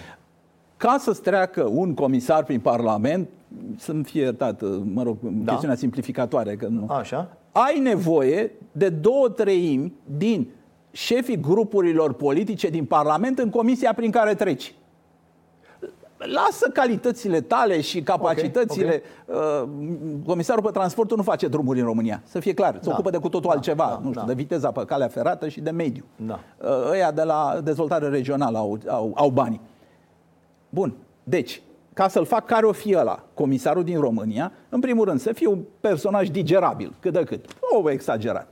[0.76, 3.28] Ca să-ți treacă un comisar prin Parlament,
[3.76, 4.62] să-mi fie iertat,
[4.94, 5.50] mă rog, da.
[5.50, 6.86] chestiunea simplificatoare, că nu.
[6.88, 7.28] Așa?
[7.52, 10.48] ai nevoie de două treimi din
[10.90, 14.74] șefii grupurilor politice din Parlament în comisia prin care treci.
[16.24, 19.02] Lasă calitățile tale și capacitățile.
[19.26, 19.62] Uh,
[20.26, 22.74] Comisarul pe transportul nu face drumuri în România, să fie clar.
[22.80, 22.92] Se Da.
[22.92, 24.26] ocupă de cu totul Da, altceva, da, nu știu, da.
[24.26, 26.04] de viteza pe calea ferată și de mediu.
[26.16, 26.40] Da.
[26.58, 29.60] Uh, Ăia de la dezvoltare regională au, au, au banii.
[30.68, 35.20] Bun, deci, ca să-l fac care o fi ăla, comisarul din România, în primul rând
[35.20, 37.44] să fie un personaj digerabil, cât de cât,
[37.82, 38.48] o exagerat.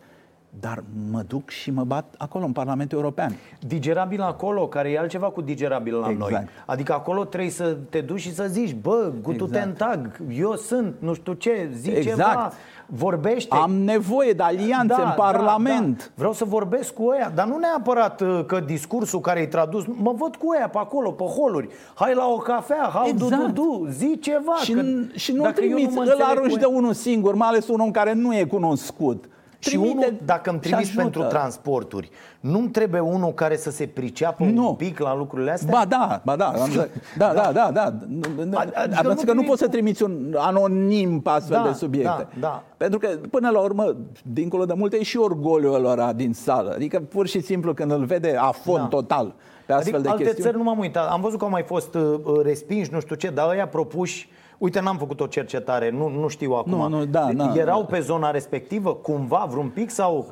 [0.61, 3.37] Dar mă duc și mă bat acolo, în Parlamentul European.
[3.67, 6.31] Digerabil acolo, care e altceva cu digerabil la Exact.
[6.31, 6.47] noi.
[6.67, 9.77] Adică acolo trebuie să te duci și să zici, bă, gutu Exact.
[9.77, 12.17] tag, eu sunt, nu știu ce, zi Exact.
[12.17, 12.53] ceva,
[12.87, 13.55] vorbește.
[13.57, 15.97] Am nevoie de alianțe în Parlament.
[15.99, 19.85] Da, Vreau să vorbesc cu ăia, dar nu neapărat uh, că discursul care e tradus,
[19.87, 21.69] mă văd cu ăia pe acolo, pe holuri.
[21.95, 23.55] Hai la o cafea, hai du, du, Exact.
[23.55, 24.55] du, zi ceva.
[24.63, 26.65] Și, că n- și nu dacă eu trimiți, mă îl înțeleg cu arunci ea- de
[26.65, 29.25] unul singur, mai ales un om care nu e cunoscut.
[29.61, 31.03] Și Trimite unul, dacă îmi și trimiți ajută.
[31.03, 34.69] pentru transporturi, nu-mi trebuie unul care să se priceapă Nu.
[34.69, 35.71] un pic la lucrurile astea?
[35.79, 37.83] Ba da, ba da, am zis- da, da, da, da.
[37.85, 41.75] Adică Adică nu că nu primi- poți să trimiți un anonim pe astfel Da, de
[41.77, 42.27] subiecte.
[42.35, 42.63] da, da.
[42.77, 43.97] Pentru că, până la urmă,
[44.33, 46.73] dincolo de multe, e și orgoliul lor din sală.
[46.75, 48.87] Adică, pur și simplu, când îl vede afon Da.
[48.87, 49.35] total
[49.67, 50.51] pe astfel Adică de alte chestiuni.
[50.51, 51.11] țări nu m-am uitat.
[51.11, 54.29] Am văzut că au mai fost uh, uh, respinși, nu știu ce, dar ăia propuși
[54.59, 56.73] Uite, n-am făcut o cercetare, nu, nu știu acum.
[56.73, 57.53] Nu, nu, da, da.
[57.57, 60.27] Erau pe zona respectivă, cumva, vreun pic sau...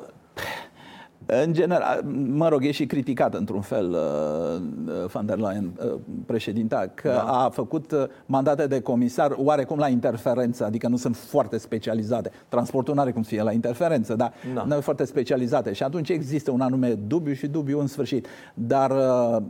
[1.25, 5.93] În general, mă rog, e și criticat într-un fel uh, van der Leyen, uh,
[6.25, 7.21] președinta, că Da.
[7.21, 12.31] a făcut uh, mandate de comisar oarecum la interferență, adică nu sunt foarte specializate.
[12.49, 14.63] Transportul nu are cum să fie la interferență, dar Da.
[14.63, 15.73] nu e foarte specializate.
[15.73, 18.27] Și atunci există un anume dubiu și dubiu în sfârșit.
[18.53, 19.41] Dar uh,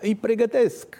[0.00, 0.98] îi pregătesc,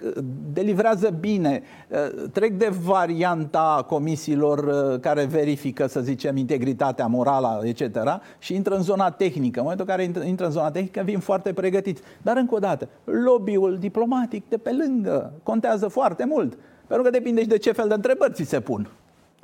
[0.53, 7.99] delivrează bine, uh, trec de varianta comisiilor uh, care verifică, să zicem, integritatea morală, etc.
[8.39, 9.59] și intră în zona tehnică.
[9.59, 12.03] În momentul în care intră- intră în zona tehnică, vin foarte pregătiți.
[12.23, 16.59] Dar, încă o dată, lobby-ul diplomatic de pe lângă contează foarte mult.
[16.87, 18.89] Pentru că depinde și de ce fel de întrebări ți se pun.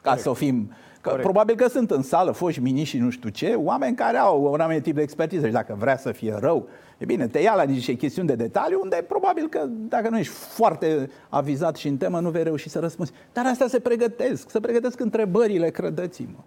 [0.03, 0.67] Ca să o fim...
[0.69, 0.75] Că
[1.09, 1.23] Corect.
[1.23, 4.61] probabil că sunt în sală foști miniștri și nu știu ce, oameni care au un
[4.61, 6.69] anumit tip de expertiză și dacă vrea să fie rău,
[6.99, 10.33] e bine, te ia la niște chestiuni de detaliu unde probabil că dacă nu ești
[10.33, 13.13] foarte avizat și în temă, nu vei reuși să răspunzi.
[13.33, 16.39] Dar astea se pregătesc, se pregătesc întrebările, credeți-mă.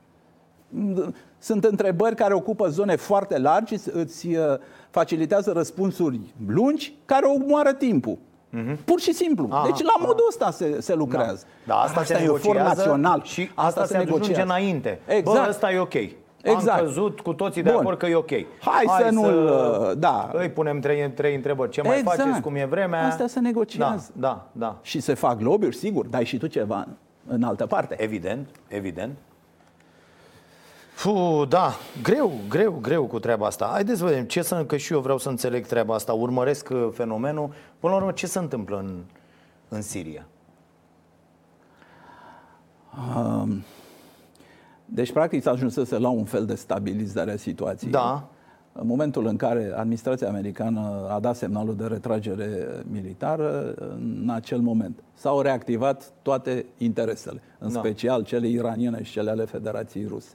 [1.39, 4.37] Sunt întrebări care ocupă zone foarte largi, îți uh,
[4.89, 8.17] facilitează răspunsuri lungi, care omoară timpul.
[8.85, 9.47] Pur și simplu.
[9.51, 10.05] Aha, deci la aha.
[10.07, 11.45] modul ăsta se, se lucrează.
[11.65, 13.21] Da, asta, se e efort negociază național.
[13.23, 14.41] și asta, se, ajunge negociază.
[14.41, 14.99] înainte.
[15.05, 15.43] Exact.
[15.43, 15.93] Bă, ăsta e ok.
[16.43, 16.79] Exact.
[16.79, 17.79] Am căzut cu toții de Bun.
[17.79, 18.31] acord că e ok.
[18.59, 20.29] Hai să nu-l, uh, da.
[20.33, 21.71] Îi punem trei, trei întrebări.
[21.71, 22.17] Ce mai Exact.
[22.17, 23.05] faceți, cum e vremea?
[23.05, 24.11] Astea se negociază.
[24.15, 24.77] Da, da, da.
[24.81, 26.93] Și se fac lobby sigur, dai și tu ceva în,
[27.27, 27.95] în altă parte.
[28.03, 29.17] Evident, evident.
[31.01, 33.69] Fu, da, greu, greu, greu cu treaba asta.
[33.71, 36.87] Haideți să vedem ce să, că și eu vreau să înțeleg treaba asta, urmăresc uh,
[36.93, 37.53] fenomenul.
[37.79, 39.03] Până la urmă, ce se întâmplă în,
[39.69, 40.25] în Siria?
[43.15, 43.63] Um,
[44.85, 47.91] deci, practic, s-a ajunsese la un fel de stabilizare a situației.
[47.91, 48.27] Da.
[48.73, 55.03] În momentul în care administrația americană a dat semnalul de retragere militară, în acel moment
[55.13, 57.79] s-au reactivat toate interesele, în Da.
[57.79, 60.33] special cele iraniene și cele ale Federației Ruse.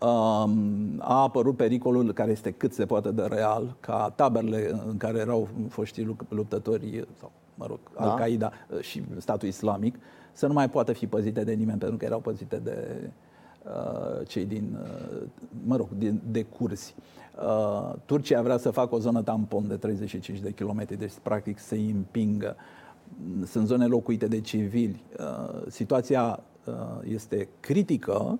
[0.00, 5.18] Um, a apărut pericolul care este cât se poate de real, ca taberele în care
[5.18, 8.10] erau foștii lup- luptători, sau, mă rog, Da.
[8.10, 9.98] Al-Qaeda și statul islamic,
[10.32, 13.10] să nu mai poată fi păzite de nimeni, pentru că erau păzite de
[13.64, 15.22] uh, cei din, uh,
[15.66, 16.94] mă rog, din, de cursi.
[17.42, 21.74] Uh, Turcia vrea să facă o zonă tampon de 35 de kilometri, deci practic să
[21.74, 22.56] îi împingă.
[23.46, 25.02] Sunt zone locuite de civili.
[25.18, 26.74] Uh, Situația uh,
[27.08, 28.38] este critică.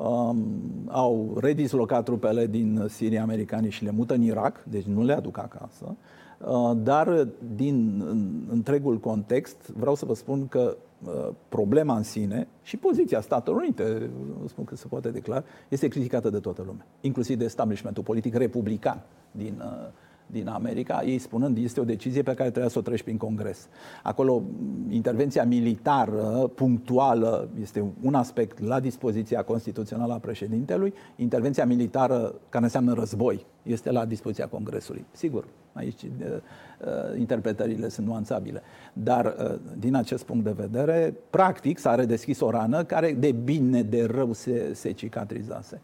[0.00, 0.44] Um,
[0.86, 5.38] au redislocat trupele din Siria americanii și le mută în Irak, deci nu le aduc
[5.38, 5.96] acasă.
[6.38, 12.48] Uh, Dar din în- întregul context vreau să vă spun că uh, problema în sine
[12.62, 14.10] și poziția Statelor Unite,
[14.42, 18.34] uh, spun că se poate declara, este criticată de toată lumea, inclusiv de establishmentul politic
[18.34, 19.88] republican din, uh,
[20.30, 23.68] din America, ei spunând este o decizie pe care trebuia să o treci prin Congres.
[24.02, 32.34] Acolo m, intervenția militară punctuală este un aspect la dispoziția constituțională a președintelui, intervenția militară
[32.48, 35.04] care înseamnă război este la dispoziția Congresului.
[35.12, 38.62] Sigur, aici uh, uh, interpretările sunt nuanțabile,
[38.92, 43.82] dar uh, din acest punct de vedere, practic s-a redeschis o rană care de bine,
[43.82, 45.80] de rău se, se cicatrizase.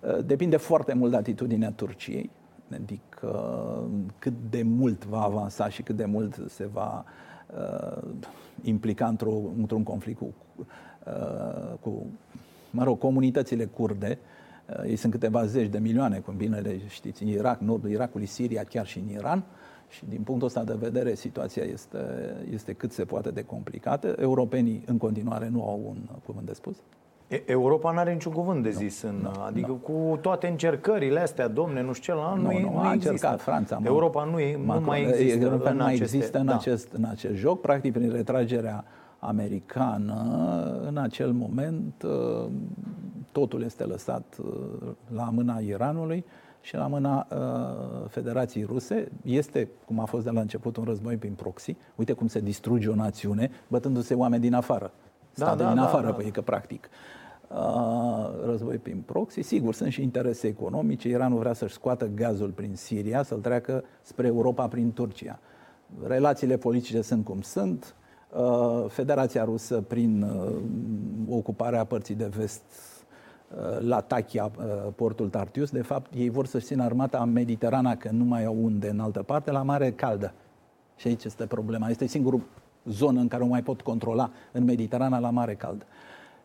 [0.00, 2.30] Uh, Depinde foarte mult de atitudinea Turciei,
[2.72, 3.05] adică
[4.18, 7.04] cât de mult va avansa și cât de mult se va
[7.46, 8.02] uh,
[8.62, 10.34] implica într-o, într-un conflict cu,
[11.06, 12.06] uh, cu,
[12.70, 14.18] mă rog, comunitățile kurde.
[14.68, 18.26] Uh, ei sunt câteva zeci de milioane, cum bine le știți, în Irak, nordul Irakului,
[18.26, 19.44] Siria, chiar și în Iran.
[19.88, 21.98] Și din punctul ăsta de vedere, situația este,
[22.50, 24.16] este cât se poate de complicată.
[24.18, 26.76] Europenii în continuare nu au un cuvânt de spus.
[27.28, 31.82] E- Europa nu are niciun cuvânt de zis, în, adică cu toate încercările astea, domne,
[31.82, 33.10] nu știu ce, la Nu, nu, e- nu, nu a există.
[33.10, 33.78] încercat Franța.
[33.78, 33.86] mă.
[33.86, 36.54] Europa nu, e, nu Macron, mai există Europa în nu mai aceste, există în, da.
[36.54, 37.60] acest, în acest joc.
[37.60, 38.84] Practic, prin retragerea
[39.18, 40.14] americană,
[40.86, 42.46] în acel moment, uh,
[43.32, 46.24] totul este lăsat uh, la mâna Iranului
[46.60, 49.08] și la mâna uh, Federației Ruse.
[49.24, 51.76] Este, cum a fost de la început, un război prin proxy.
[51.94, 54.90] Uite cum se distruge o națiune, bătându-se oameni din afară.
[55.36, 56.16] Da, da, din da, afară, da, da.
[56.16, 56.88] păi că practic.
[57.48, 59.40] Uh, război prin proxy.
[59.40, 61.08] Sigur, sunt și interese economice.
[61.08, 65.38] Iranul vrea să-și scoată gazul prin Siria, să-l treacă spre Europa prin Turcia.
[66.06, 67.94] Relațiile politice sunt cum sunt.
[68.36, 70.56] Uh, Federația Rusă, prin uh,
[71.28, 72.62] ocuparea părții de vest
[73.54, 75.70] Uh, la Tachia, uh, portul Tartius.
[75.70, 79.00] De fapt, ei vor să-și țină armata în Mediterana, că nu mai au unde în
[79.00, 80.32] altă parte, la mare caldă.
[80.96, 81.88] Și aici este problema.
[81.88, 82.40] Este singurul
[82.88, 85.84] zonă în care o mai pot controla în Mediterana la mare caldă.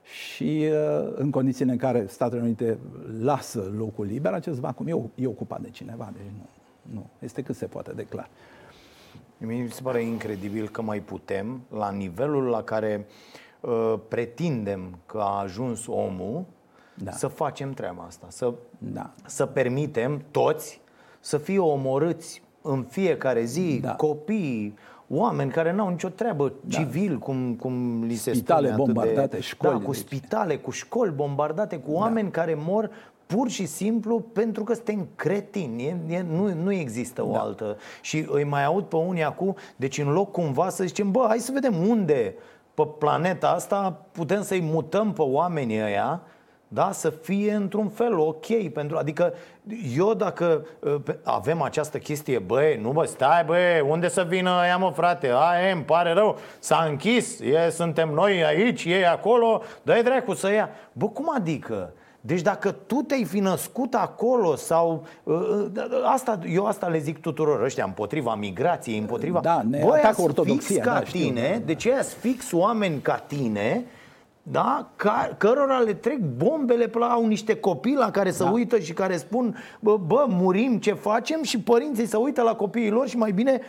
[0.03, 2.77] Și uh, în condițiile în care Statele Unite
[3.19, 6.09] lasă locul liber, acest vacuum e, e ocupat de cineva.
[6.13, 6.47] Deci nu,
[6.93, 7.05] nu.
[7.19, 8.29] Este cât se poate de clar.
[9.37, 13.05] Mi se pare incredibil că mai putem, la nivelul la care
[13.59, 16.45] uh, pretindem că a ajuns omul,
[16.95, 17.11] da.
[17.11, 19.13] să facem treaba asta, să, da.
[19.25, 20.81] să permitem toți
[21.19, 23.95] să fie omorâți în fiecare zi da.
[23.95, 24.73] copii,
[25.11, 26.77] oameni care n-au nicio treabă, da.
[26.77, 28.83] civil, cum, cum li se spitale spune.
[28.83, 29.79] bombardate, de, școli.
[29.79, 31.97] Da, cu spitale, cu școli bombardate, cu da.
[31.97, 32.39] oameni da.
[32.39, 32.89] care mor
[33.25, 35.83] pur și simplu pentru că suntem cretini.
[35.83, 37.39] E, e, nu, nu există o da.
[37.39, 37.77] altă.
[38.01, 41.37] Și îi mai aud pe unii acum, deci în loc cumva să zicem, bă, hai
[41.39, 42.35] să vedem unde
[42.73, 46.21] pe planeta asta putem să-i mutăm pe oamenii ăia
[46.73, 46.91] da?
[46.91, 49.33] să fie într-un fel ok pentru, Adică
[49.95, 54.77] eu dacă uh, avem această chestie Băi, nu bă, stai băi, unde să vină ea
[54.77, 60.03] mă frate Aia, îmi pare rău, s-a închis e, Suntem noi aici, ei acolo Dă-i
[60.03, 61.93] dracu să ia Bă, cum adică?
[62.23, 65.71] Deci dacă tu te-ai fi născut acolo sau uh, uh
[66.05, 70.93] asta, eu asta le zic tuturor ăștia împotriva migrației, împotriva da, ne Băi, ortodoxia, ca
[70.93, 71.65] da, tine, știu, da.
[71.65, 73.85] deci aia fix oameni ca tine
[74.43, 74.91] da?
[74.95, 78.49] Ca, cărora le trec bombele pe la au niște copii la care se da.
[78.49, 81.43] uită și care spun bă, bă, murim, ce facem?
[81.43, 83.61] Și părinții se uită la copiii lor și mai bine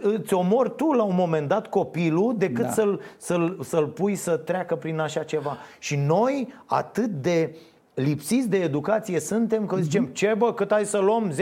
[0.00, 2.70] îți omor tu la un moment dat copilul decât da.
[2.70, 5.56] să-l, să-l, să-l pui să treacă prin așa ceva.
[5.78, 10.84] Și noi atât de uh, lipsiți de educație suntem că zicem ce bă, cât ai
[10.84, 11.32] să luăm?
[11.32, 11.36] 10.000,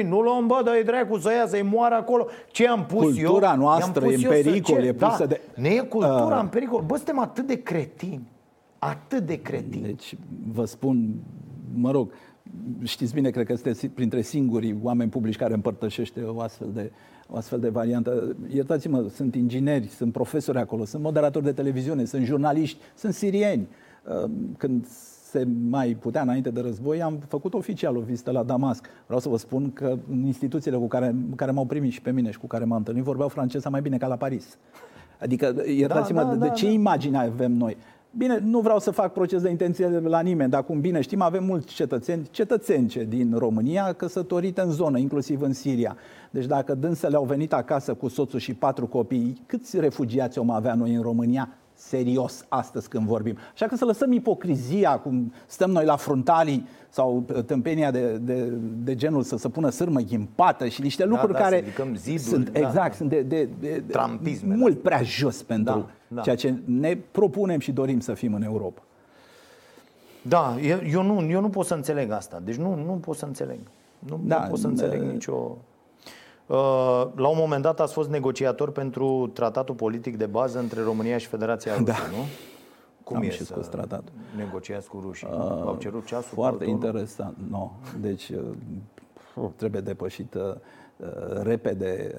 [0.00, 2.26] 15.000 Nu luăm bă, dă-i dracu să ia, să-i moară acolo.
[2.50, 3.30] Ce am pus cultura eu?
[3.30, 5.40] Cultura noastră e în pericol, e pusă da, de...
[5.54, 6.40] Ne e cultura uh...
[6.40, 6.82] în pericol.
[6.86, 8.28] Bă, suntem atât de cretini.
[8.78, 9.82] Atât de cretini.
[9.82, 10.16] Deci
[10.52, 11.14] vă spun,
[11.74, 12.12] mă rog
[12.82, 16.92] Știți bine, cred că sunteți printre singurii oameni publici care împărtășește o astfel de,
[17.28, 18.36] o astfel de variantă.
[18.54, 23.60] Iertați-mă, sunt ingineri, sunt profesori acolo, sunt moderatori de televiziune, sunt jurnaliști, sunt sirieni.
[23.60, 23.83] Uh,
[24.56, 24.86] când
[25.34, 28.86] se mai putea înainte de război, am făcut oficial o vizită la Damasc.
[29.04, 32.30] Vreau să vă spun că în instituțiile cu care, care m-au primit și pe mine
[32.30, 34.58] și cu care m-am întâlnit vorbeau franceza mai bine ca la Paris.
[35.20, 36.70] Adică, iertați-mă, da, da, de, da, ce da.
[36.70, 37.76] imagine avem noi?
[38.16, 41.44] Bine, nu vreau să fac proces de intenție la nimeni, dar cum bine știm, avem
[41.44, 45.96] mulți cetățeni, cetățence din România căsătorite în zonă, inclusiv în Siria.
[46.30, 50.74] Deci dacă dânsele au venit acasă cu soțul și patru copii, câți refugiați om avea
[50.74, 51.48] noi în România?
[51.74, 53.36] Serios astăzi când vorbim.
[53.52, 58.52] Așa că să lăsăm ipocrizia, cum stăm noi la frontalii sau tâmpenia de, de,
[58.84, 61.64] de genul să se pună sârmă ghimpată și niște da, lucruri da, care
[61.94, 62.94] ziduri, sunt, da, exact, da.
[62.94, 64.88] sunt de, de, de, Trampisme, mult da.
[64.88, 66.20] prea jos pentru da, da.
[66.20, 68.82] ceea ce ne propunem și dorim să fim în Europa.
[70.22, 72.40] Da, eu, eu, nu, eu nu pot să înțeleg asta.
[72.44, 73.58] Deci nu, nu pot să înțeleg.
[73.98, 75.56] Nu, da, nu pot să înțeleg nicio...
[76.46, 76.56] Uh,
[77.14, 81.26] la un moment dat ați fost negociator pentru tratatul politic de bază între România și
[81.26, 81.96] Federația Rusă, da.
[82.10, 82.24] nu?
[83.04, 84.12] Cum Am e și scos tratatul.
[84.36, 85.28] negociați cu rușii?
[85.30, 86.30] Uh, Au cerut ceasul?
[86.34, 87.36] Foarte interesant.
[87.50, 87.70] No.
[88.00, 88.28] Deci
[89.34, 90.60] uh, trebuie depășită
[90.96, 91.06] uh,
[91.42, 92.14] repede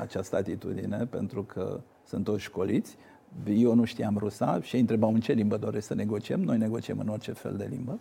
[0.00, 2.96] această atitudine pentru că sunt toți școliți.
[3.54, 6.40] Eu nu știam rusa și ei întrebau în ce limbă doresc să negociem.
[6.40, 7.98] Noi negociem în orice fel de limbă.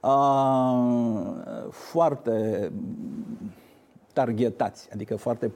[0.00, 2.70] Uh, foarte
[4.14, 5.52] targetați, adică foarte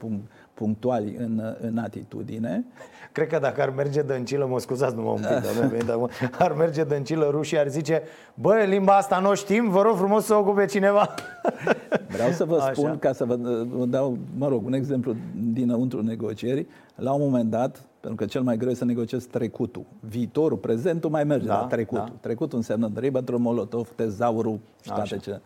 [0.53, 2.65] punctuali în, în atitudine.
[3.11, 5.97] Cred că dacă ar merge Dăncilă, mă scuzați, nu mă un pic, dar
[6.47, 8.01] ar merge Dăncilă rușii, ar zice,
[8.33, 11.13] bă, limba asta nu știm, vă rog frumos să ocupe cineva.
[12.15, 12.73] Vreau să vă Așa.
[12.73, 13.35] spun, ca să vă,
[13.69, 15.15] vă dau, mă rog, un exemplu
[15.53, 16.67] dinăuntru negocierii.
[16.95, 19.85] La un moment dat, pentru că cel mai greu e să negociezi trecutul.
[19.99, 22.05] Viitorul, prezentul mai merge, da, dar trecutul.
[22.05, 22.17] Da.
[22.21, 25.41] Trecutul înseamnă Ribbentrop-Molotov, tezaurul și toate cele.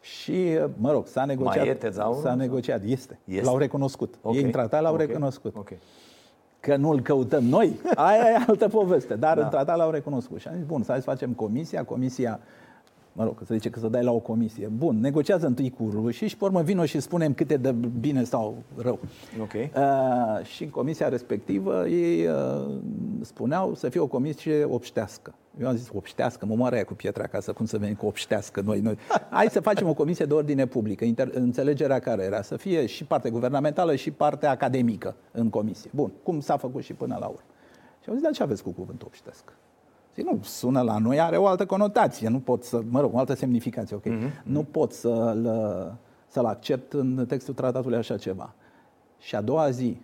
[0.00, 1.64] Și, mă rog, s-a negociat.
[1.64, 2.22] Mai e tezaurul?
[2.22, 3.18] S-a negociat, este.
[3.24, 3.44] este.
[3.44, 4.14] L-au recunoscut.
[4.22, 4.38] Okay.
[4.38, 5.06] Ei în tratat l-au okay.
[5.06, 5.56] recunoscut.
[5.56, 5.78] Okay.
[6.60, 9.14] Că nu-l căutăm noi, aia e altă poveste.
[9.14, 9.42] Dar da.
[9.44, 10.40] în tratat l-au recunoscut.
[10.40, 11.84] Și am zis, bun, să facem comisia.
[11.84, 12.40] Comisia
[13.12, 14.66] mă rog, să zice că să dai la o comisie.
[14.66, 18.56] Bun, negociază întâi cu rușii și pe urmă vină și spunem câte de bine sau
[18.76, 18.98] rău.
[19.40, 19.72] Okay.
[19.76, 22.74] Uh, și în comisia respectivă ei uh,
[23.20, 25.34] spuneau să fie o comisie obștească.
[25.58, 28.60] Eu am zis, obștească, mă moară aia cu pietra acasă, cum să venim cu obștească
[28.60, 28.96] noi, noi.
[29.30, 31.04] Hai să facem o comisie de ordine publică.
[31.04, 35.90] Inter- înțelegerea care era să fie și partea guvernamentală și partea academică în comisie.
[35.94, 37.40] Bun, cum s-a făcut și până la urmă.
[38.02, 39.52] Și am zis, dar ce aveți cu cuvântul obștească?
[40.14, 43.18] Zic, nu, sună la noi, are o altă conotație, nu pot să, mă rog, o
[43.18, 44.04] altă semnificație, ok?
[44.04, 44.42] Mm-hmm.
[44.42, 48.54] Nu pot să-l, să-l accept în textul tratatului așa ceva.
[49.18, 50.00] Și a doua zi,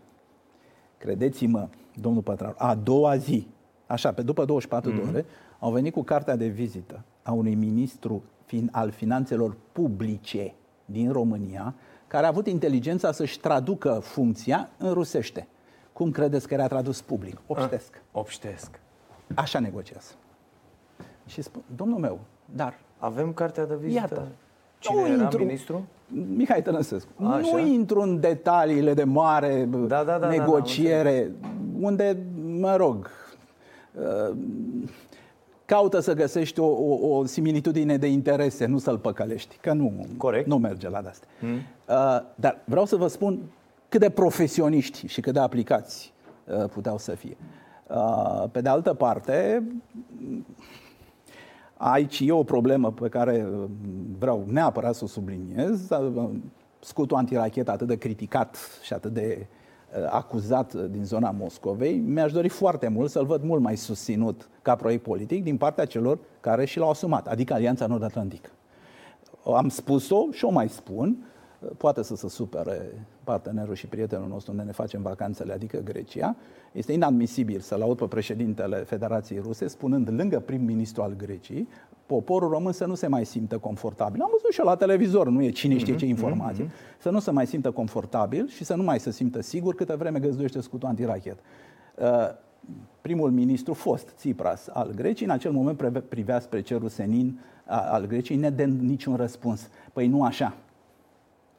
[0.99, 3.47] credeți-mă, domnul Pătraru, a doua zi,
[3.87, 4.95] așa, pe după 24 mm-hmm.
[4.95, 5.09] de mhm.
[5.09, 5.25] ore,
[5.59, 11.75] au venit cu cartea de vizită a unui ministru fin, al finanțelor publice din România,
[12.07, 15.47] care a avut inteligența să-și traducă funcția în rusește.
[15.93, 17.41] Cum credeți că era tradus public?
[17.47, 17.95] Obștesc.
[17.95, 18.81] A, ah, obștesc.
[19.35, 20.13] Așa negociază.
[21.27, 22.19] Și spun, domnul meu,
[22.55, 22.75] dar...
[22.99, 24.01] Avem cartea de vizită?
[24.01, 24.29] Iată.
[24.79, 25.85] Cine nu era intru, ministru?
[26.09, 27.11] Mihai Tănăsescu.
[27.25, 27.51] Așa?
[27.53, 31.55] Nu intru în detaliile de mare da, da, da, negociere, da, da,
[31.87, 32.17] unde,
[32.59, 33.26] mă rog, uh,
[35.65, 40.47] caută să găsești o, o, o similitudine de interese, nu să-l păcălești, că nu, Corect.
[40.47, 41.27] nu merge la asta.
[41.41, 41.55] Mm.
[41.55, 41.63] Uh,
[42.35, 43.41] dar vreau să vă spun
[43.89, 46.13] cât de profesioniști și cât de aplicați
[46.45, 47.37] uh, puteau să fie.
[47.87, 49.63] Uh, pe de altă parte,
[51.77, 53.65] aici e o problemă pe care uh,
[54.19, 55.91] vreau neapărat să o subliniez.
[55.91, 56.31] Uh,
[56.81, 59.47] scutul antirachetă atât de criticat și atât de
[60.11, 65.03] acuzat din zona Moscovei, mi-aș dori foarte mult să-l văd mult mai susținut ca proiect
[65.03, 68.51] politic din partea celor care și l-au asumat, adică Alianța Nord-Atlantică.
[69.45, 71.25] Am spus-o și o mai spun,
[71.77, 76.37] poate să se supere partenerul și prietenul nostru unde ne facem vacanțele, adică Grecia.
[76.73, 81.69] Este inadmisibil să-l aud pe președintele Federației Ruse spunând lângă prim-ministru al Greciei,
[82.07, 84.21] poporul român să nu se mai simtă confortabil.
[84.21, 86.99] Am văzut și la televizor, nu e cine știe ce mhm, informație, mm-hmm.
[86.99, 90.19] să nu se mai simtă confortabil și să nu mai se simtă sigur câtă vreme
[90.19, 91.39] găzduiește scutul antirachet.
[91.95, 92.05] Uh,
[93.01, 98.37] primul ministru fost, Tsipras, al Greciei, în acel moment privea spre cerul senin al Greciei,
[98.37, 99.69] nedând niciun răspuns.
[99.93, 100.57] Păi nu așa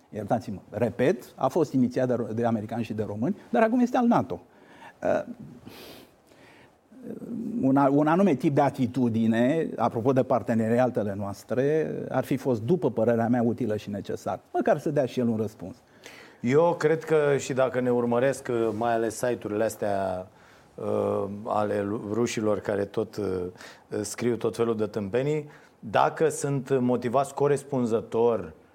[0.09, 4.05] iertați-mă, repet, a fost inițiat de, de americani și de români, dar acum este al
[4.05, 4.41] NATO.
[5.03, 5.23] Uh,
[7.61, 13.27] un, un anume tip de atitudine, apropo de parteneriatele noastre, ar fi fost, după părerea
[13.27, 14.39] mea, utilă și necesar.
[14.53, 15.75] Măcar să dea și el un răspuns.
[16.39, 20.27] Eu cred că și dacă ne urmăresc, uh, mai ales site-urile astea
[20.75, 23.25] uh, ale rușilor care tot uh,
[24.01, 25.49] scriu tot felul de tâmpenii,
[25.79, 28.66] dacă sunt motivați corespunzător Uh,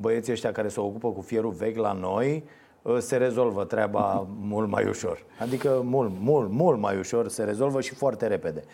[0.00, 2.44] băieții ăștia care se ocupă cu fierul vechi la noi
[2.82, 5.24] uh, se rezolvă treaba mult mai ușor.
[5.40, 8.64] Adică mult, mult, mult mai ușor se rezolvă și foarte repede.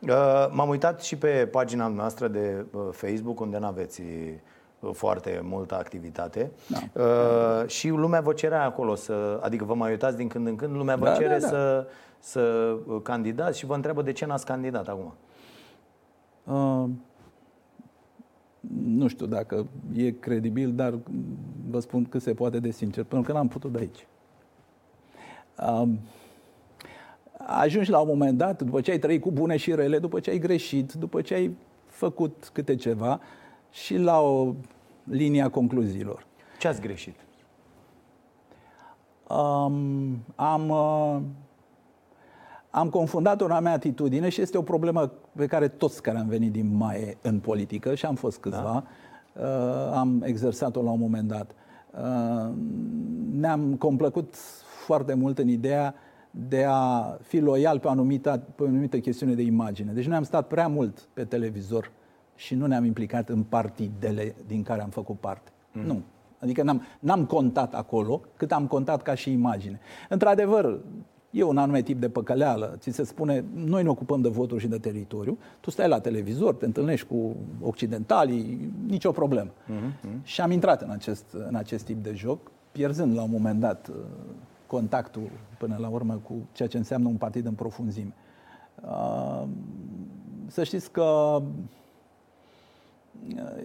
[0.00, 4.02] Uh, m-am uitat și pe pagina noastră de Facebook unde nu aveți
[4.92, 7.02] foarte multă activitate da.
[7.02, 10.76] uh, și lumea vă cerea acolo să, adică vă mai uitați din când în când,
[10.76, 11.46] lumea vă da, cere da, da.
[11.48, 11.86] să
[12.22, 15.14] să candidați și vă întreabă de ce n-ați candidat acum.
[16.44, 16.88] Uh,
[18.70, 20.98] nu știu dacă e credibil, dar
[21.70, 24.06] vă spun că se poate de sincer, pentru că n-am putut de aici.
[25.68, 25.98] Um,
[27.46, 30.30] ajungi la un moment dat, după ce ai trăit cu bune și rele, după ce
[30.30, 31.56] ai greșit, după ce ai
[31.86, 33.20] făcut câte ceva
[33.70, 34.54] și la o
[35.04, 36.26] linie a concluziilor.
[36.58, 37.14] Ce ați greșit?
[39.28, 41.20] Um, am uh,
[42.74, 46.52] am confundat o mea atitudine și este o problemă pe care toți care am venit
[46.52, 48.84] din MAE în politică, și am fost câțiva,
[49.32, 49.42] da.
[49.42, 51.50] uh, am exersat-o la un moment dat.
[51.90, 52.52] Uh,
[53.32, 54.34] ne-am complăcut
[54.86, 55.94] foarte mult în ideea
[56.30, 59.92] de a fi loial pe o anumită, pe o anumită chestiune de imagine.
[59.92, 61.90] Deci noi am stat prea mult pe televizor
[62.34, 65.50] și nu ne-am implicat în partidele din care am făcut parte.
[65.72, 65.82] Mm.
[65.82, 66.02] Nu.
[66.38, 69.80] Adică n-am, n-am contat acolo cât am contat ca și imagine.
[70.08, 70.80] Într-adevăr,
[71.32, 72.76] E un anume tip de păcăleală.
[72.78, 76.54] Ți se spune, noi ne ocupăm de voturi și de teritoriu, tu stai la televizor,
[76.54, 79.50] te întâlnești cu occidentalii, nicio problemă.
[79.50, 80.22] Uh-huh.
[80.22, 83.88] Și am intrat în acest, în acest tip de joc, pierzând la un moment dat
[83.88, 83.94] uh,
[84.66, 88.14] contactul până la urmă cu ceea ce înseamnă un partid în profunzime.
[88.82, 89.42] Uh,
[90.46, 91.42] să știți că uh,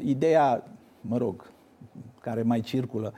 [0.04, 0.64] ideea,
[1.02, 1.50] mă rog,
[2.22, 3.14] care mai circulă,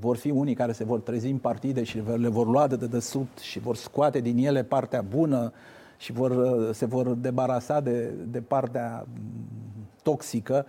[0.00, 3.38] vor fi unii care se vor trezi în partide și le vor lua de dedesubt
[3.38, 5.52] și vor scoate din ele partea bună
[5.98, 10.66] și vor, uh, se vor debarasa de, de partea mm, toxică,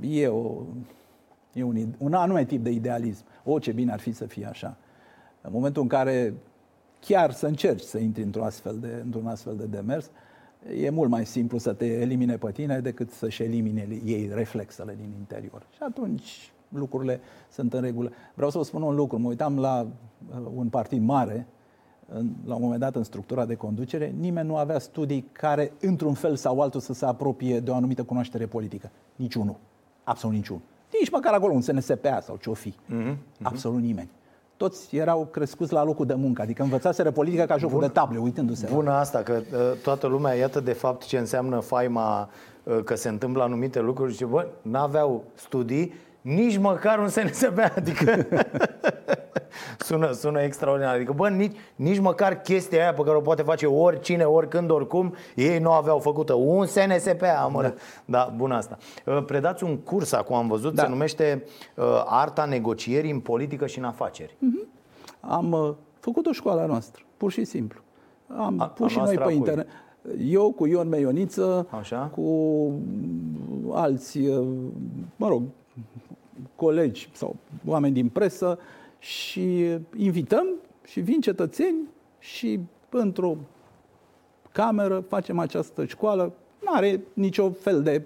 [0.00, 0.62] uh, e, o,
[1.52, 3.24] e un, un anume tip de idealism.
[3.44, 4.76] O, ce bine ar fi să fie așa.
[5.40, 6.34] În momentul în care
[7.00, 10.10] chiar să încerci să intri într-un astfel de, într-un astfel de demers,
[10.80, 15.12] e mult mai simplu să te elimine pe tine decât să-și elimine ei reflexele din
[15.18, 15.66] interior.
[15.70, 17.20] Și atunci lucrurile
[17.50, 18.10] sunt în regulă.
[18.34, 19.18] Vreau să vă spun un lucru.
[19.18, 19.86] Mă uitam la
[20.30, 21.46] uh, un partid mare
[22.44, 26.36] la un moment dat în structura de conducere, nimeni nu avea studii care, într-un fel
[26.36, 28.90] sau altul, să se apropie de o anumită cunoaștere politică.
[29.16, 29.56] Niciunul.
[30.04, 30.62] Absolut niciunul.
[31.00, 32.70] Nici măcar acolo un SNSPA sau ce-o fi.
[32.70, 33.16] Mm-hmm.
[33.42, 34.10] Absolut nimeni.
[34.56, 37.86] Toți erau crescuți la locul de muncă, adică învățaseră politică ca jocul Bun.
[37.86, 38.68] de table, uitându-se.
[38.72, 42.28] Bună asta, că uh, toată lumea, iată de fapt ce înseamnă faima
[42.62, 45.92] uh, că se întâmplă anumite lucruri și bă, n-aveau studii,
[46.24, 48.26] nici măcar un SNSB, adică
[49.86, 50.94] sună, sună extraordinar.
[50.94, 55.14] Adică, bă, nici, nici măcar chestia aia pe care o poate face oricine, oricând, oricum,
[55.34, 56.34] ei nu aveau făcută.
[56.34, 57.62] Un SNSP, mă.
[57.62, 57.74] Da.
[58.04, 58.78] da, bun asta.
[59.06, 60.82] Uh, predați un curs, acum am văzut, da.
[60.82, 61.44] se numește
[61.74, 64.36] uh, Arta negocierii în politică și în afaceri.
[64.36, 64.68] Mm-hmm.
[65.20, 67.80] Am uh, făcut o școală a noastră, pur și simplu.
[68.36, 69.68] Am a, pus a și noi pe internet.
[70.18, 72.10] Eu cu Ion Meioniță, Așa?
[72.14, 72.72] cu
[73.72, 74.46] alți, uh,
[75.16, 75.42] mă rog,
[76.56, 78.58] colegi sau oameni din presă
[78.98, 80.46] și invităm
[80.84, 81.76] și vin cetățeni
[82.18, 82.60] și
[82.90, 83.36] într-o
[84.52, 86.32] cameră facem această școală.
[86.62, 88.02] Nu are nicio fel de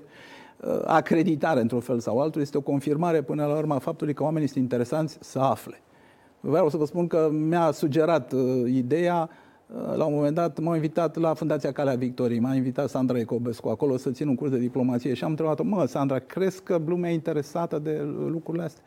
[0.60, 4.22] uh, acreditare într-un fel sau altul, este o confirmare până la urmă a faptului că
[4.22, 5.80] oamenii sunt interesanți să afle.
[6.40, 9.47] Vreau să vă spun că mi-a sugerat uh, ideea uh,
[9.96, 13.96] la un moment dat m-au invitat la Fundația Calea Victoriei, m-a invitat Sandra Ecobescu acolo
[13.96, 17.14] să țin un curs de diplomație și am întrebat-o, mă, Sandra, crezi că lumea e
[17.14, 18.82] interesată de lucrurile astea?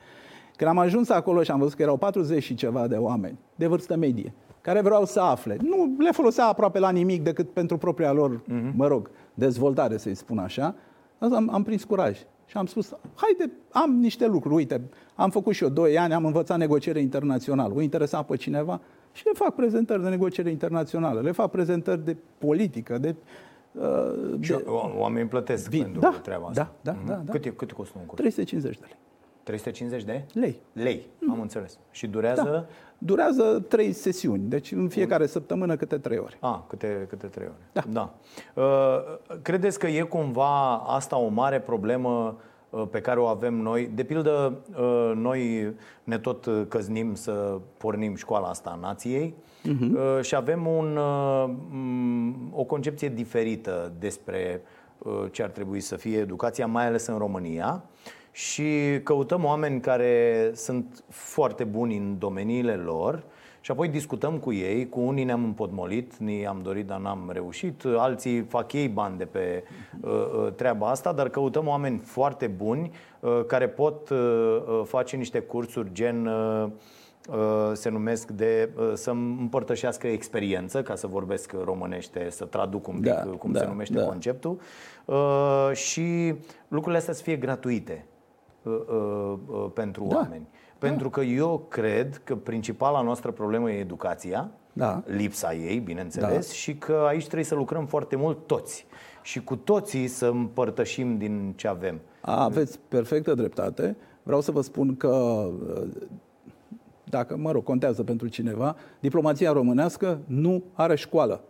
[0.55, 3.67] Când am ajuns acolo și am văzut că erau 40 și ceva de oameni de
[3.67, 5.57] vârstă medie, care vreau să afle.
[5.61, 8.75] Nu le folosea aproape la nimic decât pentru propria lor, uh-huh.
[8.75, 10.75] mă rog, dezvoltare, să-i spun așa.
[11.19, 14.81] Am, am prins curaj și am spus, haide, am niște lucruri, uite,
[15.15, 18.81] am făcut și eu 2 ani, am învățat negociere internațională, o interesa pe cineva
[19.11, 23.15] și le fac prezentări de negociere internațională, le fac prezentări de politică, de
[23.71, 24.63] Uh, și de...
[24.97, 25.81] oamenii plătesc Vin.
[25.81, 26.71] pentru da, treaba asta.
[26.81, 27.07] Da, da, mm-hmm.
[27.07, 27.31] da, da.
[27.31, 28.21] Cât, cât costă un curs?
[28.21, 28.97] 350 de lei.
[29.43, 30.59] 350 de lei.
[30.73, 31.31] Lei, mm.
[31.31, 31.79] am înțeles.
[31.91, 32.43] Și durează?
[32.43, 32.65] Da.
[32.97, 36.37] Durează trei sesiuni, deci în fiecare săptămână câte trei ore.
[36.39, 37.67] Ah, câte, câte trei ore.
[37.71, 37.83] Da.
[37.89, 38.13] da.
[38.61, 42.50] Uh, credeți că e cumva asta o mare problemă uh,
[42.91, 43.89] pe care o avem noi?
[43.93, 50.21] De pildă, uh, noi ne tot căznim să pornim școala asta a nației uh-huh.
[50.21, 50.97] și avem un,
[52.51, 54.61] o concepție diferită despre
[55.31, 57.83] ce ar trebui să fie educația, mai ales în România
[58.31, 63.23] și căutăm oameni care sunt foarte buni în domeniile lor
[63.61, 68.41] și apoi discutăm cu ei, cu unii ne-am împotmolit, ni-am dorit, dar n-am reușit, alții
[68.41, 69.63] fac ei bani de pe
[70.01, 75.15] uh, uh, treaba asta, dar căutăm oameni foarte buni uh, care pot uh, uh face
[75.15, 76.67] niște cursuri gen uh,
[77.29, 83.13] uh, se numesc de să împărtășească experiență, ca să vorbesc românește, să traduc un pic
[83.13, 84.05] da, cum da, se numește da.
[84.05, 84.59] conceptul,
[85.73, 86.35] și
[86.67, 88.05] lucrurile astea să fie gratuite.
[88.63, 90.15] Uh, uh, uh, pentru da.
[90.15, 90.47] oameni.
[90.81, 91.13] Pentru da.
[91.13, 95.03] că eu cred că principala noastră problemă e educația, da.
[95.05, 96.53] lipsa ei, bineînțeles, da.
[96.53, 98.85] și că aici trebuie să lucrăm foarte mult toți
[99.21, 101.99] și cu toții să împărtășim din ce avem.
[102.21, 103.97] Aveți perfectă dreptate.
[104.23, 105.87] Vreau să vă spun că uh,
[107.03, 111.43] dacă, mă rog, contează pentru cineva, diplomația românească nu are școală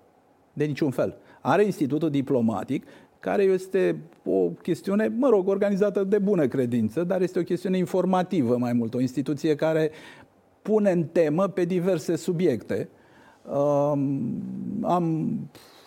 [0.53, 1.17] de niciun fel.
[1.41, 2.85] Are institutul diplomatic
[3.21, 8.57] care este o chestiune, mă rog, organizată de bună credință, dar este o chestiune informativă
[8.57, 9.91] mai mult, o instituție care
[10.61, 12.89] pune în temă pe diverse subiecte.
[13.53, 14.33] Um,
[14.81, 15.35] am,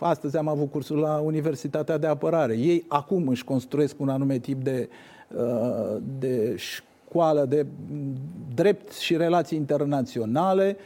[0.01, 2.57] astăzi am avut cursul la Universitatea de Apărare.
[2.59, 4.89] Ei acum își construiesc un anume tip de,
[5.37, 7.67] uh, de școală de
[8.55, 10.77] drept și relații internaționale,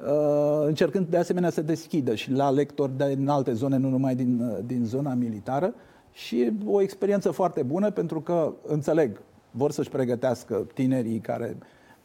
[0.00, 4.40] uh, încercând de asemenea să deschidă și la lectori din alte zone, nu numai din,
[4.40, 5.74] uh, din zona militară
[6.16, 11.56] și o experiență foarte bună pentru că, înțeleg, vor să-și pregătească tinerii care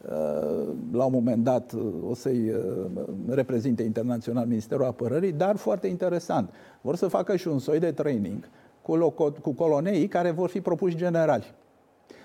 [0.02, 2.86] uh, la un moment dat uh, o să-i uh,
[3.28, 6.50] reprezinte internațional Ministerul Apărării, dar foarte interesant.
[6.80, 8.48] Vor să facă și un soi de training
[8.82, 11.54] cu, loco- cu coloneii care vor fi propuși generali.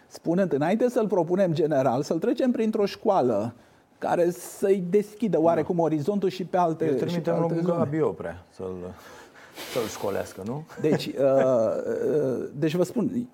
[0.08, 3.54] Spunând, înainte să-l propunem general, să-l trecem printr-o școală
[3.98, 5.82] care să-i deschidă oarecum da.
[5.82, 8.94] orizontul și pe alte, Eu trimitem și pe alte Bioprea să-l
[9.74, 10.66] să-l școlească, nu?
[10.82, 13.30] Deci, uh, uh, deci vă spun,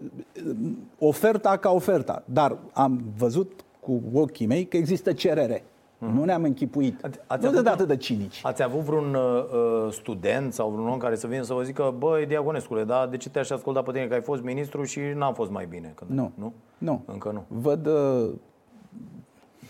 [0.99, 5.63] oferta ca oferta, dar am văzut cu ochii mei că există cerere.
[5.97, 6.13] Mm.
[6.13, 7.03] Nu ne-am închipuit.
[7.03, 8.41] Ați, ați nu avut, de atât de cinici.
[8.43, 12.26] Ați avut vreun uh, student sau vreun om care să vină să vă zică băi,
[12.26, 15.51] Diagonescule, da, de ce te-aș asculta pe tine că ai fost ministru și n-am fost
[15.51, 15.91] mai bine?
[15.95, 16.32] Când, nu.
[16.36, 16.53] nu.
[16.78, 17.03] Nu?
[17.05, 17.45] Încă nu.
[17.47, 18.30] Văd uh,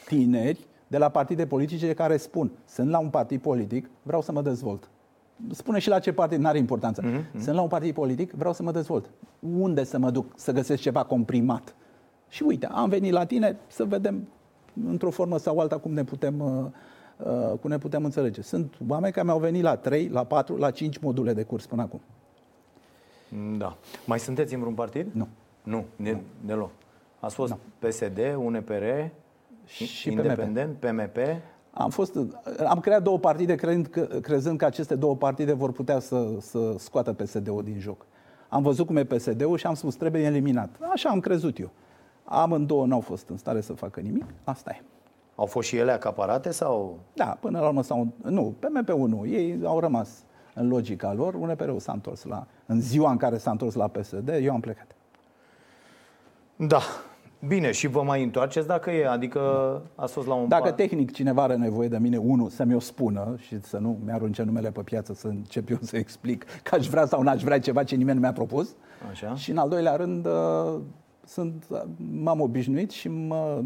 [0.06, 4.42] tineri de la partide politice care spun sunt la un partid politic, vreau să mă
[4.42, 4.90] dezvolt
[5.52, 7.02] spune și la ce partid, nu are importanță.
[7.02, 7.40] Mm-hmm.
[7.40, 9.10] Sunt la un partid politic, vreau să mă dezvolt.
[9.40, 11.76] Unde să mă duc să găsesc ceva comprimat?
[12.30, 14.28] Și uite, am venit la tine să vedem
[14.88, 16.66] într-o formă sau alta cum ne putem uh,
[17.28, 18.42] uh, cum ne putem înțelege.
[18.42, 21.82] Sunt oameni care mi-au venit la 3, la 4, la 5 module de curs până
[21.82, 22.02] acum.
[23.58, 23.78] Da.
[24.06, 25.08] Mai sunteți în vreun partid?
[25.12, 25.28] Nu.
[25.64, 26.72] Nu, de, deloc.
[27.20, 28.84] Ați fost PSD, UNPR,
[29.66, 31.18] Și Independent, PMP.
[31.74, 32.18] Am, fost,
[32.68, 36.76] am creat două partide crezând că, crezând că aceste două partide vor putea să, să
[36.78, 38.06] scoată PSD-ul din joc.
[38.50, 40.70] Am văzut cum e PSD-ul și am spus trebuie eliminat.
[40.94, 41.70] Așa am crezut eu.
[42.24, 44.84] Amândouă n-au fost în stare să facă nimic, asta e.
[45.36, 47.00] Au fost și ele acaparate sau?
[47.14, 48.08] Da, până la urmă s-au...
[48.24, 49.26] Nu, PMP-ul nu.
[49.26, 50.10] Ei au rămas
[50.54, 51.34] în logica lor.
[51.34, 52.48] UNPR-ul s-a întors la...
[52.66, 54.96] În ziua în care s-a întors la PSD, eu am plecat.
[56.56, 56.80] Da.
[57.48, 59.08] Bine, și vă mai întoarceți dacă e?
[59.08, 59.40] Adică
[59.96, 60.48] ați fost la un...
[60.48, 64.00] Dacă par- tehnic cineva are nevoie de mine, unul, să-mi o spună și să nu
[64.06, 67.60] mi-arunce numele pe piață să încep eu să explic că aș vrea sau n-aș vrea
[67.60, 68.76] ceva ce nimeni nu mi-a propus.
[69.10, 69.36] Așa.
[69.36, 70.80] Și în al doilea rând, uh,
[71.26, 71.66] sunt,
[72.22, 73.62] m-am obișnuit și mă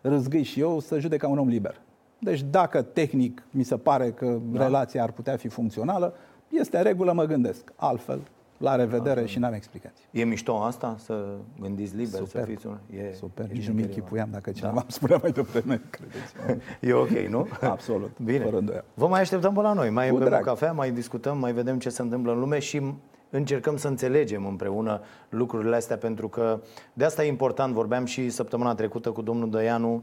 [0.00, 1.80] răzgâi și eu să judec ca un om liber.
[2.18, 4.62] Deci dacă tehnic mi se pare că da.
[4.62, 6.14] relația ar putea fi funcțională,
[6.48, 7.72] este în regulă, mă gândesc.
[7.76, 8.20] Altfel,
[8.62, 9.26] la revedere da.
[9.26, 10.04] și n-am explicații.
[10.10, 12.40] E mișto asta, să gândiți liber, Super.
[12.42, 12.78] să fiți un...
[12.96, 16.62] E, Super, e nici nu mi șmecherie, închipuiam dacă cineva îmi spunea mai devreme, credeți
[16.80, 17.46] E ok, nu?
[17.74, 18.44] Absolut, Bine.
[18.44, 18.84] fără îndoială.
[18.94, 19.90] Vă mai așteptăm pe la noi.
[19.90, 20.44] Mai Cu bem o drag.
[20.44, 22.92] cafea, mai discutăm, mai vedem ce se întâmplă în lume și
[23.30, 26.60] încercăm să înțelegem împreună lucrurile astea pentru că
[26.92, 30.02] de asta e important, vorbeam și săptămâna trecută cu domnul Dăianu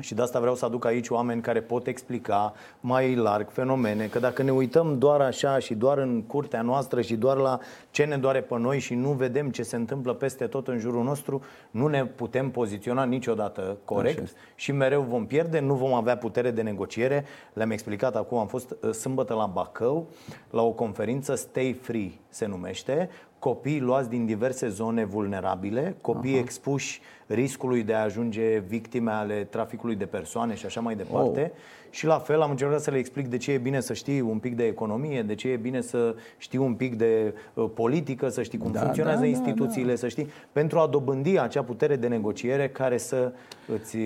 [0.00, 4.18] și de asta vreau să aduc aici oameni care pot explica mai larg fenomene, că
[4.18, 7.58] dacă ne uităm doar așa și doar în curtea noastră și doar la
[7.90, 11.04] ce ne doare pe noi și nu vedem ce se întâmplă peste tot în jurul
[11.04, 14.38] nostru, nu ne putem poziționa niciodată corect Așa este.
[14.54, 17.24] și mereu vom pierde, nu vom avea putere de negociere.
[17.52, 20.08] Le-am explicat acum, am fost uh, sâmbătă la Bacău,
[20.50, 23.08] la o conferință Stay Free se numește,
[23.38, 26.42] copii luați din diverse zone vulnerabile, copii uh-huh.
[26.42, 27.00] expuși
[27.34, 31.52] riscului de a ajunge victime ale traficului de persoane și așa mai departe.
[31.54, 31.60] Oh.
[31.90, 34.38] Și la fel am încercat să le explic de ce e bine să știi un
[34.38, 38.42] pic de economie, de ce e bine să știi un pic de uh, politică, să
[38.42, 42.06] știi cum Da, funcționează da, da, instituțiile, să știi, pentru a dobândi acea putere de
[42.06, 43.32] negociere care să
[43.74, 43.96] îți...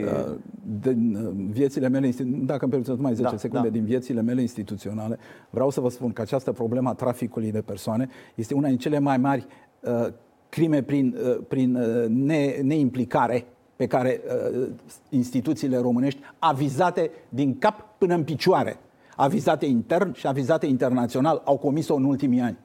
[0.81, 3.73] din uh, viețile mele, institu- dacă îmi permiteți numai 10 Da, secunde, da.
[3.73, 5.19] din viețile mele instituționale,
[5.51, 8.99] vreau să vă spun că această problemă a traficului de persoane este una din cele
[8.99, 9.47] mai mari
[9.81, 10.07] uh,
[10.57, 13.45] crime prin, uh, prin uh, ne, neimplicare
[13.77, 14.21] pe care
[14.61, 14.69] uh,
[15.09, 18.77] instituțiile românești, avizate din cap până în picioare,
[19.17, 22.57] avizate intern și avizate internațional, au comis-o în ultimii ani.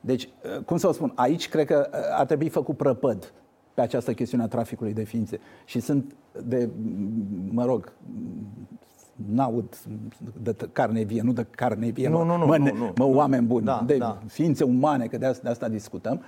[0.00, 0.24] Deci,
[0.58, 3.32] uh, cum să vă spun, aici cred că uh, ar trebui făcut prăpăd
[3.74, 5.40] pe această chestiune a traficului de ființe.
[5.64, 6.14] Și sunt
[6.44, 6.68] de,
[7.50, 7.92] mă rog,
[9.32, 9.76] n-aud
[10.42, 12.72] de t- carne vie, nu de carne vie, Nu, mă, nu, nu, mă, nu, ne-
[12.78, 12.92] nu.
[12.96, 14.18] mă oameni buni, Da, de da.
[14.26, 16.22] ființe umane, că de asta, de asta discutăm.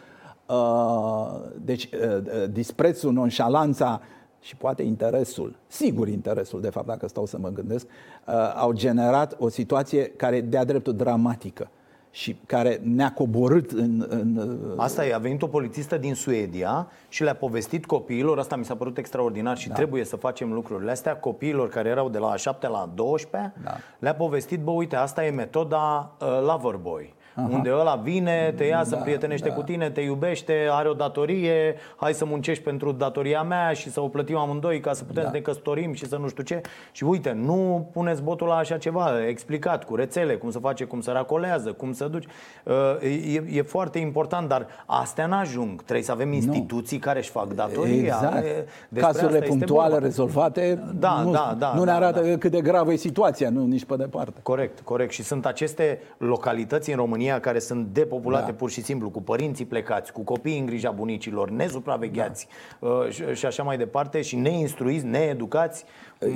[0.52, 4.00] Uh, deci, uh, uh, disprețul, nonșalanța
[4.40, 7.86] și poate interesul, sigur interesul, de fapt, dacă stau să mă gândesc,
[8.26, 11.70] uh, au generat o situație care de-a dreptul dramatică
[12.10, 16.88] și care ne-a coborât în, în uh, Asta e, a venit o polițistă din Suedia
[17.08, 19.74] și le-a povestit copiilor, asta mi s-a părut extraordinar și da.
[19.74, 23.52] trebuie să facem lucrurile astea, copiilor care erau de la a 7 la a 12,
[23.64, 23.70] Da.
[23.98, 27.14] le-a povestit, bă, uite, asta e metoda uh, Loverboy.
[27.36, 32.12] Unde ăla vine, te ia, se prietenește cu tine, te iubește, are o datorie, hai
[32.14, 35.28] să muncești pentru datoria mea și să o plătim amândoi ca să putem da.
[35.28, 36.60] să ne căsătorim și să nu știu ce.
[36.92, 41.00] Și uite, nu puneți botul la așa ceva, explicat, cu rețele, cum să face, cum
[41.00, 42.26] să racolează, cum să duci.
[42.64, 45.82] Uh, E, e foarte important, dar astea n-ajung.
[45.82, 47.94] Trebuie să avem instituții care își fac datoria.
[47.94, 48.44] Exact.
[48.44, 50.06] E- despre Cazurile asta este punctuale vorba.
[50.06, 52.36] rezolvate Da, nu, da, da, nu ne da, arată da.
[52.38, 54.32] cât de gravă e situația, nu nici pe departe.
[54.42, 55.12] Corect, corect.
[55.12, 58.56] Și sunt aceste localități în România care sunt depopulate Da.
[58.56, 62.46] pur și simplu cu părinții plecați, cu copiii în grija bunicilor, nesupravegheați
[62.80, 62.88] Da.
[62.88, 65.84] uh, și, și așa mai departe și neinstruiți, needucați.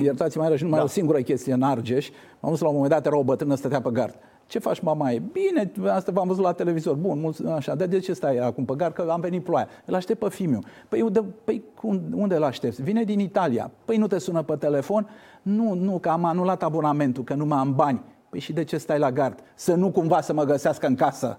[0.03, 0.85] Iertați-mă, iarăși numai Da.
[0.85, 2.09] o singură chestie în Argeș.
[2.41, 4.15] M-am dus la un moment dat, era o bătrână, stătea pe gard.
[4.49, 5.11] Ce faci, mama?
[5.11, 6.95] E bine, asta v-am văzut la televizor.
[6.95, 7.75] Bun, mulți, așa.
[7.75, 8.95] De, de ce stai acum pe gard?
[8.95, 9.69] Că am venit ploaia.
[9.85, 10.61] Îl aștept pe fiul meu.
[10.89, 12.83] Păi, unde, păi cum, unde îl aștepți?
[12.83, 13.71] Vine din Italia.
[13.85, 15.09] Păi nu te sună pe telefon?
[15.43, 18.01] Nu, nu, că am anulat abonamentul, că nu mai am bani.
[18.37, 19.39] Păi și de ce stai la gard?
[19.55, 21.39] Să nu cumva să mă găsească în casă.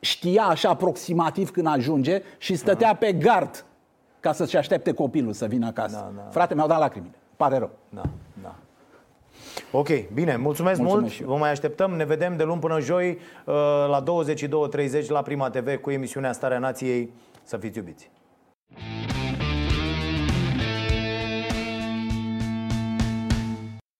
[0.00, 3.64] Știa așa aproximativ când ajunge și stătea pe gard
[4.20, 5.94] ca să-și aștepte copilul să vină acasă.
[5.94, 6.30] Da, da.
[6.30, 7.14] Frate, mi-au dat lacrimile.
[7.36, 7.70] Pare rău.
[7.88, 8.02] Da,
[8.42, 8.54] da.
[9.72, 11.12] Ok, bine, mulțumesc, Mulțumesc mult.
[11.12, 11.28] și eu.
[11.28, 11.90] Vă mai așteptăm.
[11.90, 13.54] Ne vedem de luni până joi uh,
[13.88, 14.02] la
[15.02, 17.12] 22.30 la Prima TV cu emisiunea Starea Nației.
[17.42, 18.10] Să fiți iubiți.